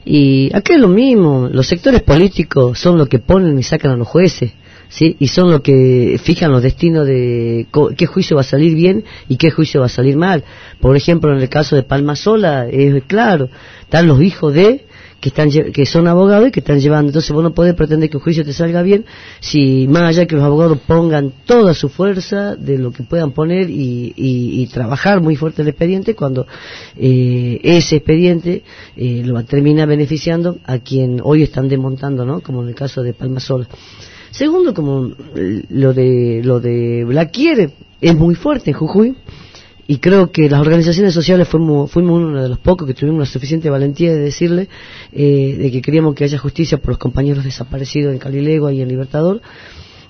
[0.04, 3.96] Y acá es lo mismo, los sectores políticos son los que ponen y sacan a
[3.96, 4.52] los jueces,
[4.90, 5.16] ¿sí?
[5.18, 7.66] Y son los que fijan los destinos de
[7.96, 10.44] qué juicio va a salir bien y qué juicio va a salir mal.
[10.80, 13.48] Por ejemplo, en el caso de Palma Sola, es claro,
[13.80, 14.84] están los hijos de
[15.20, 17.10] que están que son abogados y que están llevando.
[17.10, 19.04] Entonces vos no podés pretender que un juicio te salga bien
[19.40, 23.68] si más allá que los abogados pongan toda su fuerza de lo que puedan poner
[23.68, 26.46] y, y- y trabajar muy fuerte el expediente cuando
[26.96, 28.62] eh, ese expediente
[28.96, 32.40] eh, lo va a terminar beneficiando a quien hoy están desmontando, ¿no?
[32.40, 33.68] Como en el caso de Palma Sola.
[34.30, 35.10] Segundo, como
[35.68, 39.16] lo de lo de Blaquier es muy fuerte en Jujuy
[39.86, 43.26] y creo que las organizaciones sociales fuimos, fuimos uno de los pocos que tuvimos la
[43.26, 44.68] suficiente valentía de decirle
[45.12, 48.88] eh, de que queríamos que haya justicia por los compañeros desaparecidos en Calilegua y en
[48.88, 49.40] Libertador.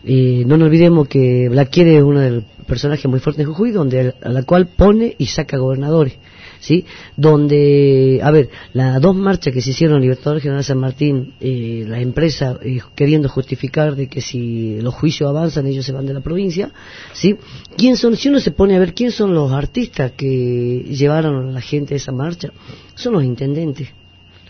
[0.04, 3.70] Eh, no nos olvidemos que Blaquier es uno de los personajes muy fuertes en Jujuy,
[3.70, 6.14] donde a la cual pone y saca gobernadores.
[6.61, 6.84] ¿Sí?
[7.16, 12.00] Donde, a ver, las dos marchas que se hicieron Libertador General San Martín, eh, la
[12.00, 16.20] empresa eh, queriendo justificar de que si los juicios avanzan ellos se van de la
[16.20, 16.70] provincia,
[17.14, 17.36] ¿sí?
[17.76, 21.52] ¿Quién son, si uno se pone a ver quién son los artistas que llevaron a
[21.52, 22.50] la gente a esa marcha,
[22.94, 23.88] son los intendentes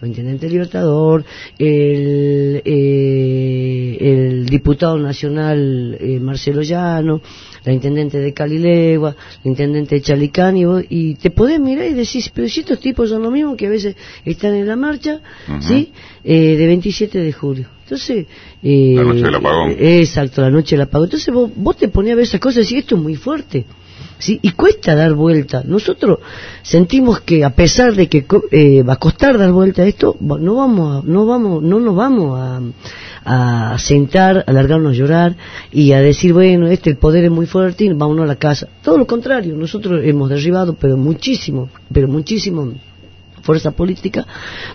[0.02, 1.24] el intendente Libertador,
[1.58, 7.20] el, eh, el diputado nacional eh, Marcelo Llano,
[7.64, 11.94] la intendente de Calilegua, la intendente de Chalicán, y, vos- y te podés mirar y
[11.94, 15.20] decís, pero si estos tipos son lo mismo que a veces están en la marcha,
[15.48, 15.62] Ujú.
[15.62, 15.92] ¿sí?
[16.24, 17.66] Eh, de 27 de julio.
[17.84, 18.26] Entonces,
[18.62, 19.70] eh, La noche del apagón.
[19.72, 21.06] eh, Exacto, la noche del apagón.
[21.06, 23.64] Entonces vos, vos te ponías a ver esas cosas y decís, esto es muy fuerte.
[24.20, 24.38] ¿Sí?
[24.42, 25.62] Y cuesta dar vuelta.
[25.66, 26.20] Nosotros
[26.62, 30.54] sentimos que a pesar de que eh, va a costar dar vuelta a esto, no
[30.54, 35.36] vamos, a- no vamos, no nos vamos a, a sentar, a alargarnos a llorar
[35.72, 38.68] y a decir, bueno, este el poder es muy fuerte y vámonos a la casa.
[38.82, 42.72] Todo lo contrario, nosotros hemos derribado, pero muchísimo, pero muchísimo
[43.42, 44.26] fuerza política,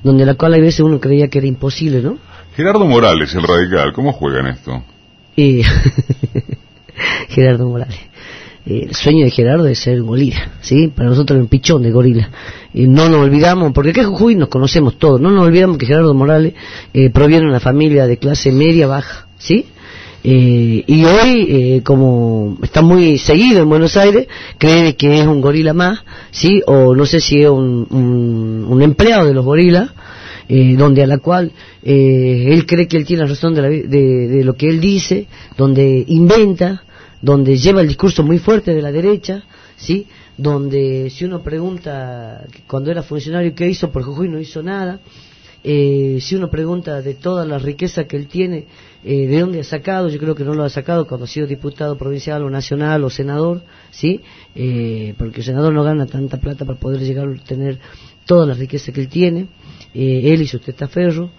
[0.03, 2.17] donde la cual a veces uno creía que era imposible, ¿no?
[2.55, 4.83] Gerardo Morales, el radical, ¿cómo juega en esto?
[5.35, 5.61] Y
[7.29, 7.99] Gerardo Morales.
[8.65, 10.87] Eh, el sueño de Gerardo es ser gorila, ¿sí?
[10.87, 12.29] Para nosotros es un pichón de gorila.
[12.73, 15.85] Y no nos olvidamos, porque acá en Jujuy nos conocemos todos, no nos olvidamos que
[15.85, 16.53] Gerardo Morales
[16.93, 19.65] eh, proviene de una familia de clase media-baja, ¿sí?
[20.27, 25.39] Eh, y hoy, eh, como está muy seguido en Buenos Aires, cree que es un
[25.39, 25.99] gorila más,
[26.31, 26.63] ¿sí?
[26.65, 29.91] O no sé si es un, un, un empleado de los gorilas,
[30.49, 31.51] eh, donde a la cual
[31.83, 35.27] eh, él cree que él tiene razón de, la de, de lo que él dice,
[35.57, 36.84] donde inventa,
[37.25, 39.43] donde lleva el discurso muy fuerte de la derecha,
[39.75, 40.05] ¿sí?
[40.37, 44.99] Donde si uno pregunta cuando era funcionario qué hizo por Jujuy no hizo nada,
[45.63, 48.67] eh, si uno pregunta de toda la riqueza que él tiene,
[49.03, 51.47] eh, de dónde ha sacado, yo creo que no lo ha sacado cuando ha sido
[51.47, 54.21] diputado provincial o nacional o senador, ¿sí?
[54.53, 57.79] Eh, porque el senador no gana tanta plata para poder llegar a tener
[58.27, 59.47] toda la riqueza que él tiene,
[59.95, 61.31] eh, él y su testaferro.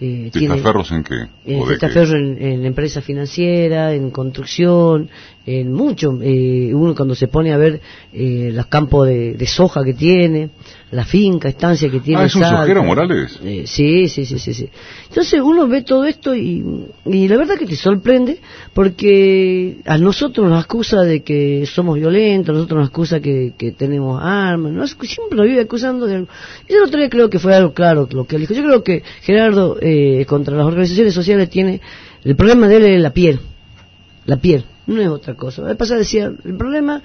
[0.00, 1.14] Eh, tiene- ¿Testaferros en qué?
[1.46, 1.58] eh.
[1.78, 5.10] Ferro en, en empresa financiera, en construcción,
[5.48, 6.18] en mucho.
[6.22, 7.80] Eh, uno cuando se pone a ver
[8.12, 10.50] eh, los campos de, de soja que tiene,
[10.90, 13.38] la finca, estancia que tiene Ah, ¿es un Morales?
[13.42, 14.68] Eh, sí, sí, sí, sí, sí.
[15.08, 16.64] Entonces uno ve todo esto y,
[17.04, 18.40] y la verdad que te sorprende
[18.72, 23.72] porque a nosotros nos acusa de que somos violentos, a nosotros nos acusa que, que
[23.72, 26.28] tenemos armas, nos, siempre nos vive acusando de algo.
[26.68, 28.54] Yo el otro día creo que fue algo claro lo que él dijo.
[28.54, 31.80] Yo creo que Gerardo eh, contra las organizaciones sociales tiene,
[32.24, 33.40] el problema de él es la piel,
[34.24, 35.74] la piel, no es otra cosa.
[35.76, 37.02] Pasada decía, el problema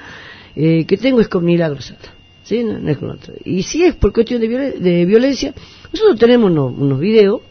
[0.55, 1.99] eh, que tengo es con Milagros Sala.
[2.43, 2.63] ¿sí?
[2.63, 3.33] No, es con otro.
[3.45, 5.53] Y si es por cuestión de, de violencia,
[5.91, 7.41] nosotros tenemos unos, unos videos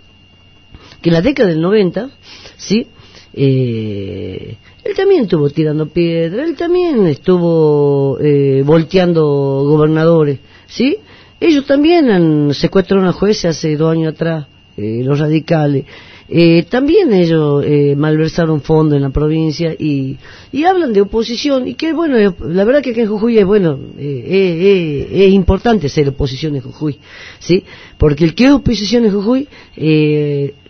[1.01, 2.11] que en la década del 90,
[2.57, 2.87] ¿sí?
[3.35, 9.23] Eh, él también estuvo tirando piedra, él también estuvo eh, volteando
[9.65, 10.99] gobernadores, ¿sí?
[11.41, 15.87] Ellos también han secuestrado a una jueza hace dos años atrás, eh, los radicales.
[16.35, 20.17] Eh, también ellos eh, malversaron fondos en la provincia y,
[20.51, 23.79] y hablan de oposición y que bueno, eh, la verdad que en Jujuy es bueno,
[23.99, 26.99] eh, eh, eh, es importante ser oposición en Jujuy,
[27.39, 27.65] ¿sí?
[27.99, 29.47] Porque el que es oposición en Jujuy,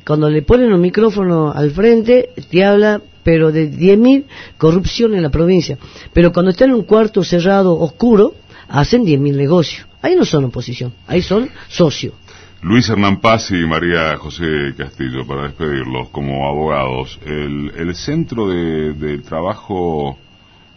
[0.05, 4.25] cuando le ponen un micrófono al frente, te habla pero de 10.000
[4.59, 5.79] corrupción en la provincia.
[6.13, 8.35] Pero cuando está en un cuarto cerrado, oscuro,
[8.69, 9.87] hacen 10.000 negocios.
[10.01, 12.15] Ahí no son oposición, ahí son socios.
[12.63, 14.45] Luis Hernán Paz y María José
[14.77, 17.19] Castillo, para despedirlos como abogados.
[17.27, 20.17] El, el centro de, del trabajo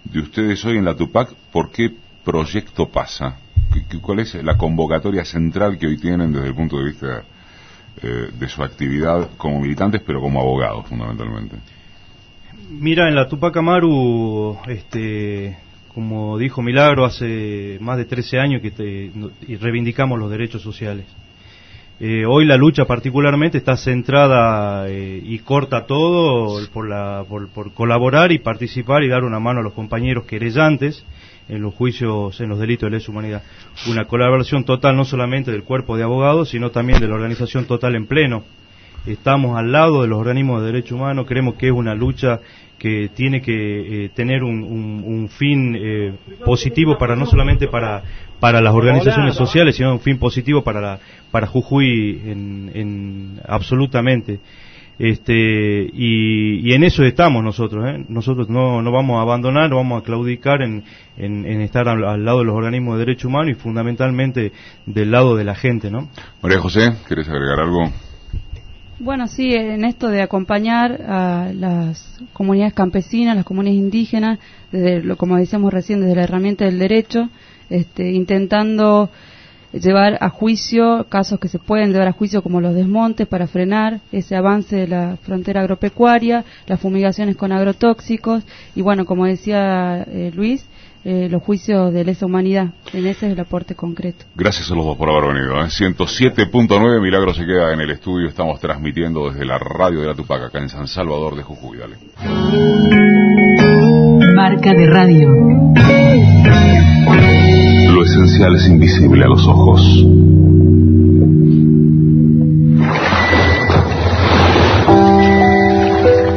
[0.04, 1.92] de ustedes hoy en la Tupac, ¿por qué
[2.24, 3.38] proyecto pasa?
[3.72, 7.24] ¿Qué- qué- ¿Cuál es la convocatoria central que hoy tienen desde el punto de vista
[8.02, 11.58] eh, de su actividad como militantes, pero como abogados fundamentalmente?
[12.72, 15.56] Mira, en la Tupac Amaru, este,
[15.94, 19.12] como dijo Milagro, hace más de 13 años que te-
[19.48, 21.06] y reivindicamos los derechos sociales.
[21.98, 27.74] Eh, hoy la lucha particularmente está centrada eh, y corta todo por, la, por, por
[27.74, 31.06] colaborar y participar y dar una mano a los compañeros querellantes
[31.48, 33.44] en los juicios, en los delitos de lesa humanidad.
[33.88, 37.96] Una colaboración total no solamente del cuerpo de abogados, sino también de la organización total
[37.96, 38.44] en pleno
[39.08, 42.40] estamos al lado de los organismos de derechos humanos, creemos que es una lucha
[42.78, 48.04] que tiene que eh, tener un, un- un fin eh, positivo para no solamente para
[48.40, 51.00] para las organizaciones sociales, sino un fin positivo para la,
[51.32, 54.40] para Jujuy en, en- absolutamente.
[54.98, 58.06] Este, y, y en eso estamos nosotros, ¿eh?
[58.08, 60.84] nosotros no, no vamos a abandonar, no vamos a claudicar en,
[61.18, 64.54] en, en estar al, al lado de los organismos de derechos humanos y fundamentalmente
[64.86, 66.10] del lado de la gente, ¿no?
[66.42, 67.92] María José, ¿quieres agregar algo?
[68.98, 74.40] Bueno, sí, en esto de acompañar a las comunidades campesinas, las comunidades indígenas,
[74.72, 77.30] desde lo, como decíamos recién, desde la herramienta del derecho,
[77.70, 79.10] este, intentando
[79.74, 84.00] llevar a juicio casos que se pueden llevar a juicio como los desmontes para frenar
[84.14, 88.44] ese avance de la frontera agropecuaria, las fumigaciones con agrotóxicos.
[88.76, 90.66] Y bueno, como decía eh, Luis,
[91.06, 92.74] eh, los juicios de lesa humanidad.
[92.92, 94.26] En ese es el aporte concreto.
[94.34, 95.64] Gracias a los dos por haber venido.
[95.64, 95.68] ¿eh?
[95.68, 98.28] 107.9 Milagro se queda en el estudio.
[98.28, 101.78] Estamos transmitiendo desde la radio de la Tupac, acá en San Salvador de Jujuy.
[101.78, 101.98] Dale.
[104.34, 105.30] Marca de radio.
[107.92, 110.06] Lo esencial es invisible a los ojos.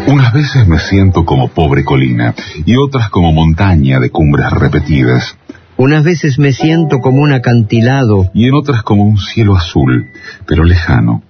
[0.08, 2.34] Unas veces me siento como pobre colina
[2.64, 5.36] y otras como montaña de cumbres repetidas.
[5.76, 8.30] Unas veces me siento como un acantilado.
[8.32, 10.06] Y en otras como un cielo azul,
[10.46, 11.22] pero lejano.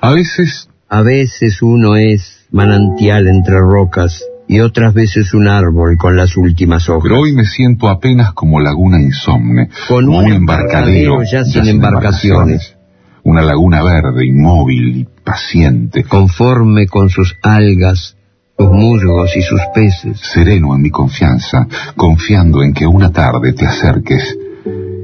[0.00, 0.68] A veces...
[0.90, 6.88] A veces uno es manantial entre rocas y otras veces un árbol con las últimas
[6.88, 7.02] hojas.
[7.04, 12.74] Pero hoy me siento apenas como laguna insomne, Con como un embarcadero ya sin embarcaciones.
[13.22, 16.04] Una laguna verde, inmóvil y paciente.
[16.04, 18.16] Conforme con sus algas,
[18.56, 20.18] sus musgos y sus peces.
[20.32, 21.66] Sereno en mi confianza,
[21.96, 24.36] confiando en que una tarde te acerques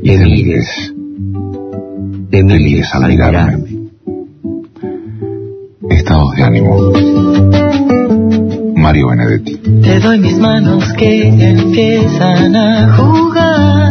[0.02, 0.92] y Te te, mires.
[0.92, 3.64] mires, Te mires mires al al mirarme.
[5.90, 6.92] Estados de ánimo.
[8.76, 9.56] Mario Benedetti.
[9.82, 13.83] Te doy mis manos que empiezan a jugar.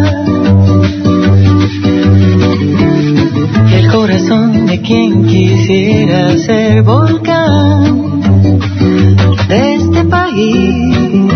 [3.94, 8.22] Corazón de quien quisiera ser volcán
[9.48, 11.30] de este país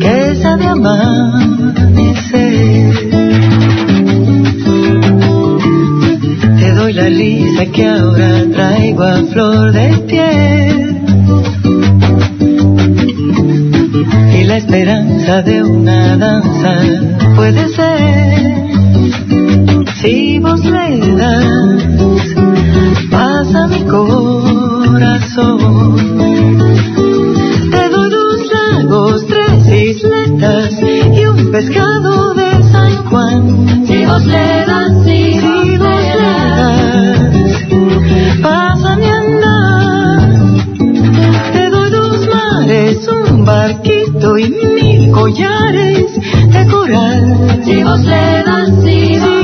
[0.00, 0.94] que sabe amanecer.
[6.58, 11.02] Te doy la risa que ahora traigo a flor de piel.
[14.38, 16.72] y la esperanza de una danza
[17.36, 18.65] puede ser
[20.56, 21.82] nos le das,
[23.10, 25.58] pasa mi corazón.
[27.70, 33.66] Te doy dos lagos, tres isletas y un pescado de San Juan.
[33.86, 35.40] Si vos le das, si,
[35.78, 37.34] vos le das,
[38.42, 40.20] pasa mi andar.
[41.52, 46.06] Te doy dos mares, un barquito y mil collares
[46.52, 47.60] de coral.
[47.64, 49.35] Si vos le das, si vos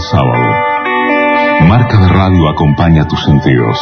[0.00, 0.50] sábado.
[1.68, 3.78] Marca de radio acompaña tus sentidos.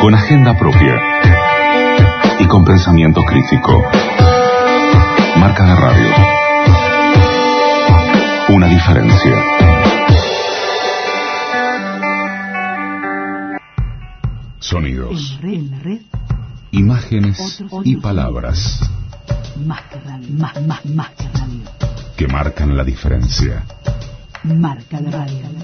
[0.00, 1.00] Con agenda propia
[2.40, 3.80] y con pensamiento crítico.
[5.36, 6.10] Marca de radio.
[8.48, 9.44] Una diferencia.
[14.58, 16.00] Sonidos, En la red,
[16.72, 18.80] imágenes y palabras
[19.64, 19.82] más
[20.30, 21.10] más, más, más
[22.16, 23.64] que marcan la diferencia.
[24.44, 25.54] Marca de radio.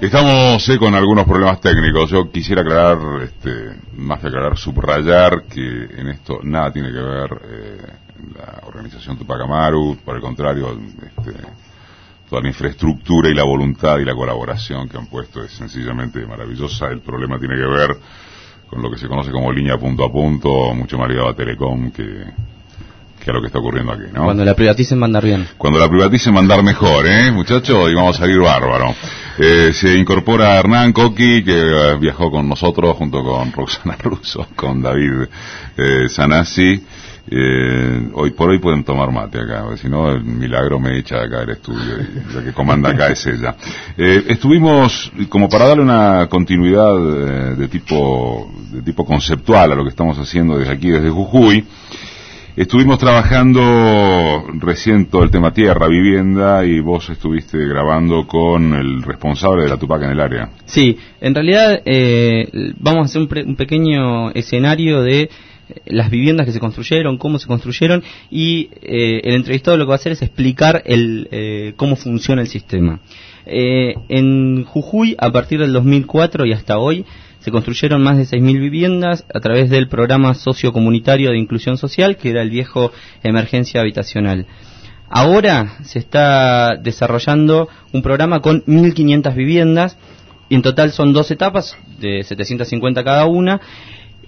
[0.00, 2.10] Estamos eh, con algunos problemas técnicos.
[2.10, 7.40] Yo quisiera aclarar, este, más que aclarar, subrayar que en esto nada tiene que ver
[7.42, 7.86] eh,
[8.36, 9.96] la organización Tupac Amaru.
[10.04, 11.32] Por el contrario, este,
[12.34, 16.88] toda la infraestructura y la voluntad y la colaboración que han puesto es sencillamente maravillosa.
[16.88, 17.96] El problema tiene que ver
[18.68, 21.92] con lo que se conoce como línea punto a punto, mucho más ligado a Telecom
[21.92, 22.24] que,
[23.22, 24.24] que a lo que está ocurriendo aquí, ¿no?
[24.24, 25.46] Cuando la privaticen va a andar bien.
[25.56, 27.88] Cuando la privaticen mandar mejor, ¿eh, muchachos?
[27.88, 28.92] Y vamos a salir bárbaro.
[29.38, 34.82] Eh, se incorpora Hernán Coqui, que eh, viajó con nosotros junto con Roxana Russo, con
[34.82, 35.28] David
[35.76, 36.84] eh, Sanasi.
[37.30, 41.40] Eh, hoy por hoy pueden tomar mate acá, si no el milagro me echa acá
[41.40, 43.56] del estudio y la que comanda acá es ella.
[43.96, 49.84] Eh, estuvimos, como para darle una continuidad eh, de tipo de tipo conceptual a lo
[49.84, 51.64] que estamos haciendo desde aquí, desde Jujuy,
[52.56, 59.64] Estuvimos trabajando recién todo el tema tierra, vivienda, y vos estuviste grabando con el responsable
[59.64, 60.50] de la Tupac en el área.
[60.64, 62.46] Sí, en realidad eh,
[62.78, 65.28] vamos a hacer un, pre- un pequeño escenario de
[65.86, 69.94] las viviendas que se construyeron, cómo se construyeron y eh, el entrevistado lo que va
[69.94, 73.00] a hacer es explicar el, eh, cómo funciona el sistema.
[73.46, 77.04] Eh, en Jujuy, a partir del 2004 y hasta hoy,
[77.40, 82.30] se construyeron más de 6.000 viviendas a través del programa sociocomunitario de inclusión social, que
[82.30, 82.90] era el viejo
[83.22, 84.46] emergencia habitacional.
[85.10, 89.98] Ahora se está desarrollando un programa con 1.500 viviendas,
[90.48, 93.60] y en total son dos etapas de 750 cada una,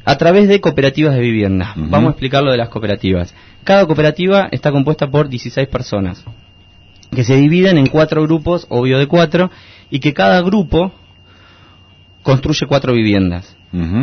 [0.07, 1.72] a través de cooperativas de vivienda.
[1.76, 3.34] Vamos a explicar lo de las cooperativas.
[3.64, 6.24] Cada cooperativa está compuesta por 16 personas,
[7.14, 9.50] que se dividen en cuatro grupos, obvio de cuatro,
[9.90, 10.92] y que cada grupo
[12.22, 13.54] construye cuatro viviendas.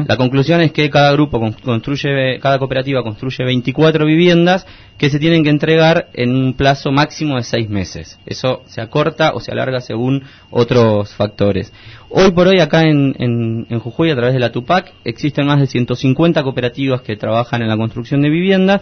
[0.07, 4.67] La conclusión es que cada grupo con- construye, cada cooperativa construye 24 viviendas
[4.99, 8.19] que se tienen que entregar en un plazo máximo de seis meses.
[8.25, 11.73] Eso se acorta o se alarga según otros factores.
[12.15, 15.59] Hoy por hoy acá en, en, en Jujuy, a través de la Tupac, existen más
[15.59, 18.81] de 150 cooperativas que trabajan en la construcción de viviendas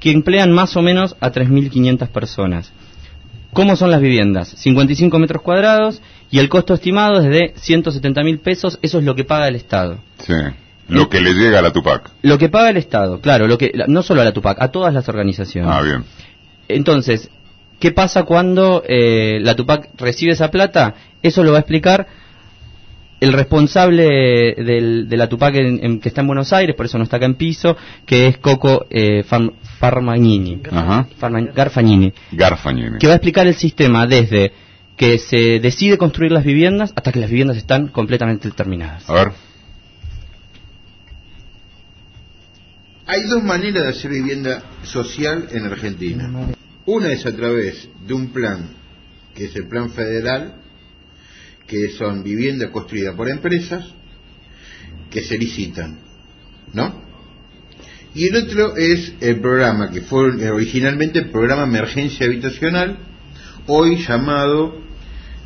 [0.00, 2.72] que emplean más o menos a 3.500 personas.
[3.52, 4.48] ¿Cómo son las viviendas?
[4.48, 6.02] 55 metros cuadrados
[6.32, 9.54] y el costo estimado es de 170 mil pesos, eso es lo que paga el
[9.54, 9.98] Estado.
[10.18, 10.34] Sí.
[10.88, 12.10] Lo que le llega a la Tupac.
[12.22, 14.92] Lo que paga el Estado, claro, lo que no solo a la Tupac, a todas
[14.92, 15.70] las organizaciones.
[15.72, 16.02] Ah, bien.
[16.66, 17.30] Entonces,
[17.78, 20.96] ¿qué pasa cuando eh, la Tupac recibe esa plata?
[21.22, 22.21] Eso lo va a explicar
[23.22, 24.04] el responsable
[24.56, 27.18] del- de la Tupac en- en- que está en Buenos Aires, por eso no está
[27.18, 30.60] acá en piso, que es Coco eh, Fam- Farmagnini.
[30.70, 31.06] Ajá.
[31.20, 32.12] Farma- Garfagnini.
[32.32, 32.98] Garfagnini.
[32.98, 34.52] Que va a explicar el sistema desde
[34.96, 39.08] que se decide construir las viviendas hasta que las viviendas están completamente terminadas.
[39.08, 39.28] A ver.
[43.06, 46.48] Hay dos maneras de hacer vivienda social en Argentina.
[46.86, 48.68] Una es a través de un plan,
[49.34, 50.54] que es el plan federal,
[51.72, 53.82] que son viviendas construidas por empresas
[55.10, 56.00] que se licitan,
[56.74, 57.02] ¿no?
[58.14, 62.98] Y el otro es el programa que fue originalmente el programa Emergencia Habitacional,
[63.66, 64.82] hoy llamado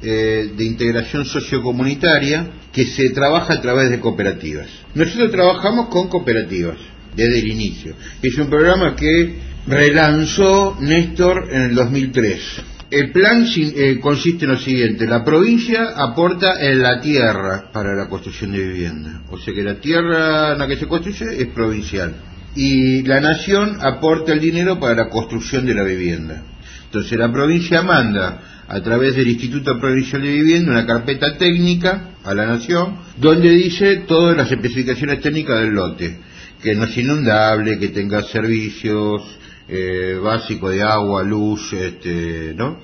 [0.03, 4.67] eh, de integración sociocomunitaria, que se trabaja a través de cooperativas.
[4.97, 6.79] Nosotros trabajamos con cooperativas
[7.15, 7.95] desde el inicio.
[8.21, 9.37] Es un programa que
[9.69, 12.41] relanzó Néstor en el 2003.
[12.89, 18.09] El plan eh, consiste en lo siguiente, la provincia aporta en la tierra para la
[18.09, 22.15] construcción de vivienda, o sea que la tierra en la que se construye es provincial,
[22.55, 26.45] y la nación aporta el dinero para la construcción de la vivienda.
[26.85, 32.35] Entonces la provincia manda a través del Instituto Provincial de Vivienda una carpeta técnica a
[32.35, 36.19] la nación donde dice todas las especificaciones técnicas del lote,
[36.63, 39.23] que no es inundable, que tenga servicios
[39.69, 42.79] eh, básicos de agua, luz, este, ¿no?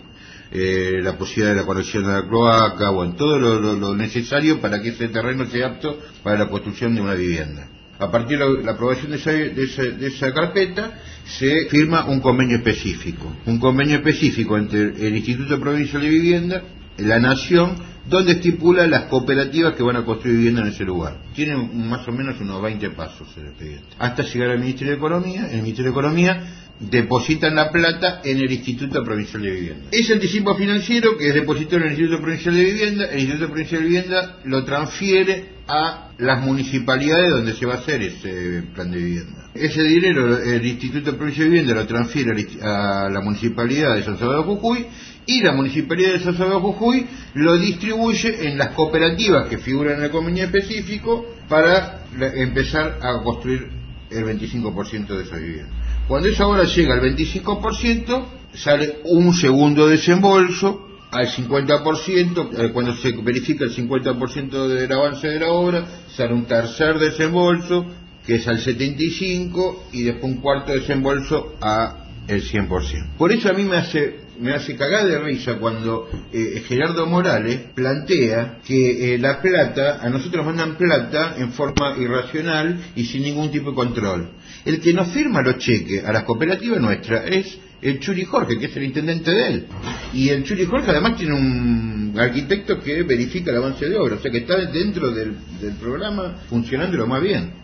[0.54, 4.82] Eh, la posibilidad de la conexión a la cloaca, bueno, todo lo, lo- necesario para
[4.82, 7.68] que ese terreno sea apto para la construcción de una vivienda.
[7.98, 12.20] A partir de la, aprobación de esa, de esa- de esa carpeta se firma un
[12.20, 13.32] convenio específico.
[13.46, 16.62] Un convenio específico entre el Instituto Provincial de Vivienda,
[16.98, 17.76] la nación
[18.06, 21.18] donde estipula las cooperativas que van a construir vivienda en ese lugar.
[21.34, 23.86] Tiene un- más o menos unos 20 pasos el expediente.
[23.98, 26.42] Hasta llegar al Ministerio de Economía, el Ministerio de Economía
[26.78, 29.88] depositan la plata en el Instituto Provincial de Vivienda.
[29.92, 33.82] Ese anticipo financiero que es depositado en el Instituto Provincial de Vivienda, el Instituto Provincial
[33.82, 38.98] de Vivienda lo transfiere a las municipalidades donde se va a hacer ese plan de
[38.98, 39.50] vivienda.
[39.54, 44.46] Ese dinero el Instituto Provincial de Vivienda lo transfiere a la municipalidad de San Salvador
[44.46, 44.86] Jujuy
[45.26, 50.04] y la municipalidad de San Salvador Jujuy lo distribuye en las cooperativas que figuran en
[50.04, 52.02] el convenio específico para
[52.34, 53.68] empezar a construir
[54.10, 55.81] el 25% de esas viviendas.
[56.12, 63.12] Cuando eso ahora llega al 25%, sale un segundo desembolso al 50%, eh, cuando se
[63.12, 67.86] verifica el 50% del avance de la obra, sale un tercer desembolso,
[68.26, 73.16] que es al 75%, y después un cuarto desembolso a el 100%.
[73.16, 77.60] Por eso a mí me hace me hace cagar de risa cuando eh, Gerardo Morales
[77.74, 83.50] plantea que eh, la plata, a nosotros mandan plata en forma irracional y sin ningún
[83.50, 84.30] tipo de control.
[84.64, 88.66] El que nos firma los cheques a las cooperativas nuestras es el Churi Jorge, que
[88.66, 89.66] es el intendente de él.
[90.14, 94.18] Y el Churi Jorge además tiene un arquitecto que verifica el avance de obra, o
[94.20, 97.62] sea que está dentro del, del programa funcionando lo más bien.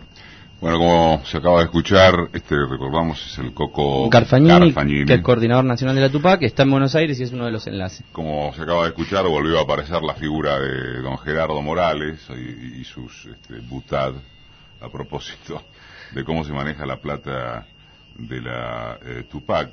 [0.60, 5.06] Bueno, como se acaba de escuchar, este recordamos es el Coco Carfagnini, Carfagnini.
[5.06, 7.52] que es coordinador nacional de la Tupac, está en Buenos Aires y es uno de
[7.52, 8.04] los enlaces.
[8.10, 12.80] Como se acaba de escuchar, volvió a aparecer la figura de don Gerardo Morales y,
[12.80, 14.14] y sus este, butad
[14.80, 15.62] a propósito
[16.14, 17.66] de cómo se maneja la plata
[18.16, 19.72] de la eh, Tupac.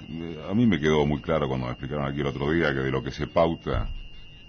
[0.49, 2.91] A mí me quedó muy claro cuando me explicaron aquí el otro día que de
[2.91, 3.89] lo que se pauta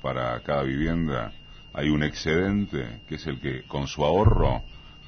[0.02, 1.32] para cada vivienda
[1.72, 4.62] hay un excedente que es el que con su ahorro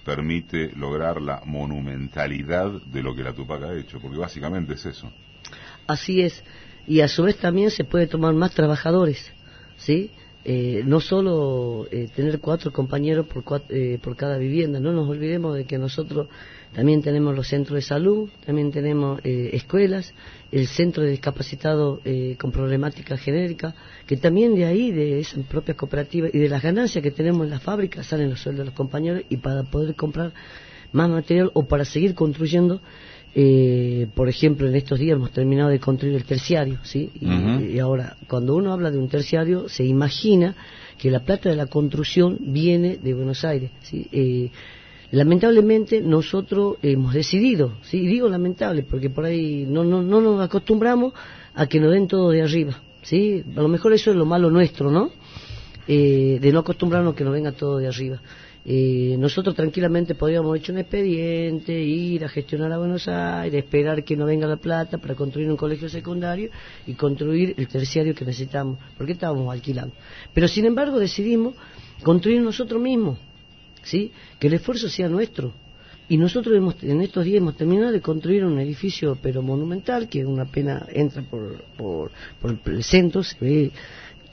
[0.04, 5.10] permite lograr la monumentalidad de lo que la Tupac ha hecho, porque básicamente es eso.
[5.86, 6.42] Así es.
[6.86, 9.32] Y a su vez también se puede tomar más trabajadores,
[9.76, 10.10] ¿sí?
[10.50, 15.54] Eh, no solo eh, tener cuatro compañeros por, eh, por cada vivienda, no nos olvidemos
[15.54, 16.28] de que nosotros
[16.72, 20.14] también tenemos los centros de salud, también tenemos eh, escuelas,
[20.50, 22.00] el centro de discapacitados
[22.38, 23.74] con problemática genérica,
[24.06, 27.50] que también de ahí, de esas propias cooperativas y de las ganancias que tenemos en
[27.50, 30.32] las fábricas, salen los sueldos de los compañeros y para poder comprar
[30.92, 32.80] más material o para seguir construyendo
[33.34, 37.10] eh, por ejemplo, en estos días hemos terminado de construir el terciario, ¿sí?
[37.20, 40.56] Y, ahora, cuando uno habla de un terciario, se imagina
[40.96, 44.08] que la plata de la construcción viene de Buenos Aires, ¿sí?
[44.10, 44.50] Eh,
[45.10, 47.98] lamentablemente nosotros hemos decidido, ¿sí?
[47.98, 51.12] Y digo lamentable porque por ahí no, no, no nos acostumbramos
[51.54, 53.44] a que nos den todo de arriba, ¿sí?
[53.56, 55.10] A lo mejor eso es lo malo nuestro, ¿no?
[55.86, 58.20] Eh, de no acostumbrarnos a que nos venga todo de arriba.
[58.70, 64.04] Eh, nosotros tranquilamente podríamos haber hecho un expediente, ir a gestionar a Buenos Aires, esperar
[64.04, 66.50] que no venga la plata para construir un colegio secundario
[66.86, 69.94] y construir el terciario que necesitamos, porque estábamos alquilando.
[70.34, 71.54] Pero sin embargo decidimos
[72.02, 73.18] construir nosotros mismos,
[73.84, 74.12] ¿sí?
[74.38, 75.54] que el esfuerzo sea nuestro.
[76.10, 80.26] Y nosotros hemos, en estos días hemos terminado de construir un edificio pero monumental, que
[80.26, 83.72] una pena entra por, por, por el centro, se ve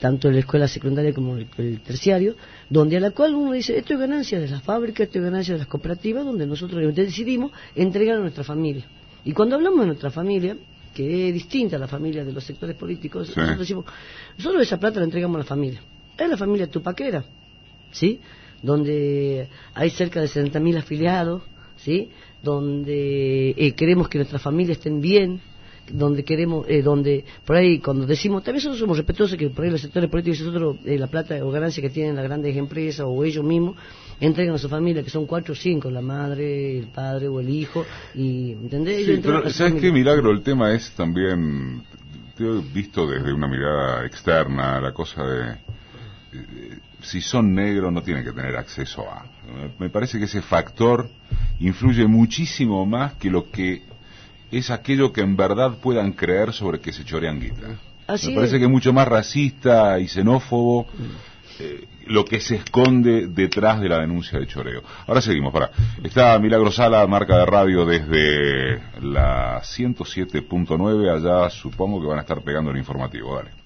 [0.06, 2.36] tanto en la escuela secundaria como el, el terciario,
[2.70, 5.54] donde a la cual uno dice, esto es ganancia de las fábricas, esto es ganancia
[5.54, 8.84] de las cooperativas, donde nosotros decidimos entregar a nuestra familia.
[9.24, 10.56] Y cuando hablamos de nuestra familia,
[10.94, 13.32] que es distinta a la familia de los sectores políticos, Sí.
[13.36, 13.84] nosotros decimos,
[14.38, 15.80] nosotros esa plata la entregamos a la familia.
[16.16, 17.24] Es la familia tupaquera,
[17.90, 18.20] ¿sí?
[18.62, 21.42] Donde hay cerca de 60.000 afiliados,
[21.78, 22.10] ¿sí?
[22.44, 25.40] Donde eh, queremos que nuestras familias estén bien,
[25.92, 29.70] donde queremos, eh, donde por ahí cuando decimos, también nosotros somos respetuosos que por ahí
[29.70, 33.24] los sectores políticos nosotros eh, la plata o ganancia que tienen las grandes empresas o
[33.24, 33.76] ellos mismos
[34.20, 37.48] entregan a su familia que son cuatro o cinco, la madre, el padre o el
[37.48, 37.84] hijo
[38.14, 39.06] y ¿entendés?
[39.06, 39.80] Sí, pero ¿sabes familia.
[39.80, 40.30] qué milagro?
[40.30, 41.82] El tema es también,
[42.72, 45.50] visto desde una mirada externa, la cosa de,
[46.32, 49.24] eh, si son negros no tienen que tener acceso a.
[49.78, 51.08] Me parece que ese factor
[51.60, 53.82] influye muchísimo más que lo que
[54.50, 57.78] es aquello que en verdad puedan creer sobre que se chorean guita.
[58.06, 58.60] Así Me parece es.
[58.60, 60.86] que es mucho más racista y xenófobo
[61.58, 64.82] eh, lo que se esconde detrás de la denuncia de choreo.
[65.06, 65.70] Ahora seguimos, para.
[66.04, 72.42] Está Milagro Sala, marca de radio desde la 107.9, allá supongo que van a estar
[72.42, 73.65] pegando el informativo, dale.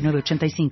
[0.00, 0.70] 906985.